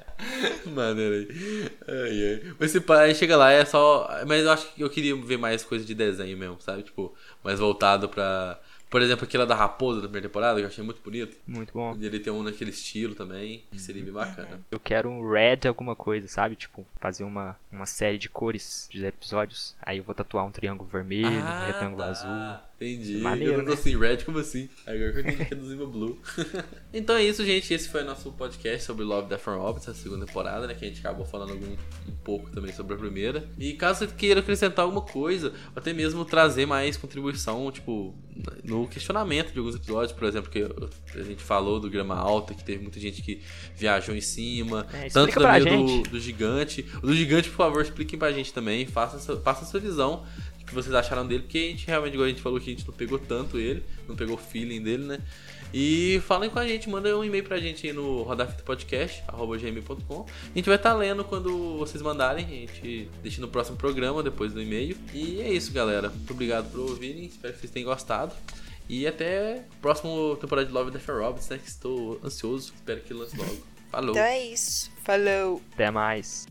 [0.72, 1.72] Maneiro aí.
[1.88, 2.54] Ai, ai.
[2.60, 4.08] Mas esse pai chega lá, é só.
[4.28, 6.84] Mas eu acho que eu queria ver mais coisa de desenho mesmo, sabe?
[6.84, 7.14] Tipo,
[7.44, 8.60] mais voltado pra.
[8.94, 11.36] Por exemplo, aquela da raposa da primeira temporada, que eu achei muito bonito.
[11.48, 11.98] Muito bom.
[12.00, 14.62] Ele tem um naquele estilo também, que seria bem bacana.
[14.70, 16.56] Eu quero um red alguma coisa, sabe?
[16.56, 19.76] Tipo, fazer uma, uma série de cores de episódios.
[19.82, 22.10] Aí eu vou tatuar um triângulo vermelho, um retângulo tá.
[22.12, 22.64] azul.
[22.76, 23.18] Entendi.
[23.18, 23.74] Maneiro, eu não né?
[23.74, 24.68] assim, red, como assim?
[24.86, 26.20] Agora que eu entendi que é do Zima Blue.
[26.94, 27.74] então é isso, gente.
[27.74, 30.74] Esse foi o nosso podcast sobre Love, Death and Robots, a segunda temporada, né?
[30.74, 33.48] Que a gente acabou falando algum, um pouco também sobre a primeira.
[33.58, 38.16] E caso você queira acrescentar alguma coisa, ou até mesmo trazer mais contribuição, tipo,
[38.64, 40.64] no questionamento de alguns episódios, por exemplo, que
[41.18, 43.42] a gente falou do grama alta, que teve muita gente que
[43.78, 44.88] viajou em cima.
[44.94, 46.86] É, tanto também do, do gigante.
[47.02, 48.86] O do gigante, por favor, expliquem pra gente também.
[48.86, 50.26] Faça, faça a sua visão.
[50.74, 52.88] Que vocês acharam dele, porque a gente realmente, igual a gente falou que a gente
[52.88, 55.20] não pegou tanto ele, não pegou o feeling dele, né?
[55.72, 60.26] E falem com a gente, mandem um e-mail pra gente aí no rodafitapodcast.gmail.com.
[60.26, 64.52] A gente vai estar lendo quando vocês mandarem, a gente deixa no próximo programa, depois
[64.52, 64.98] do e-mail.
[65.14, 66.10] E é isso, galera.
[66.10, 68.34] Muito obrigado por ouvirem, espero que vocês tenham gostado.
[68.90, 71.58] E até o próximo temporada de Love Death and Robots, né?
[71.58, 73.58] Que estou ansioso, espero que lance logo.
[73.90, 74.12] Falou!
[74.12, 74.92] Então é isso.
[75.04, 75.62] Falou.
[75.74, 76.48] Até mais.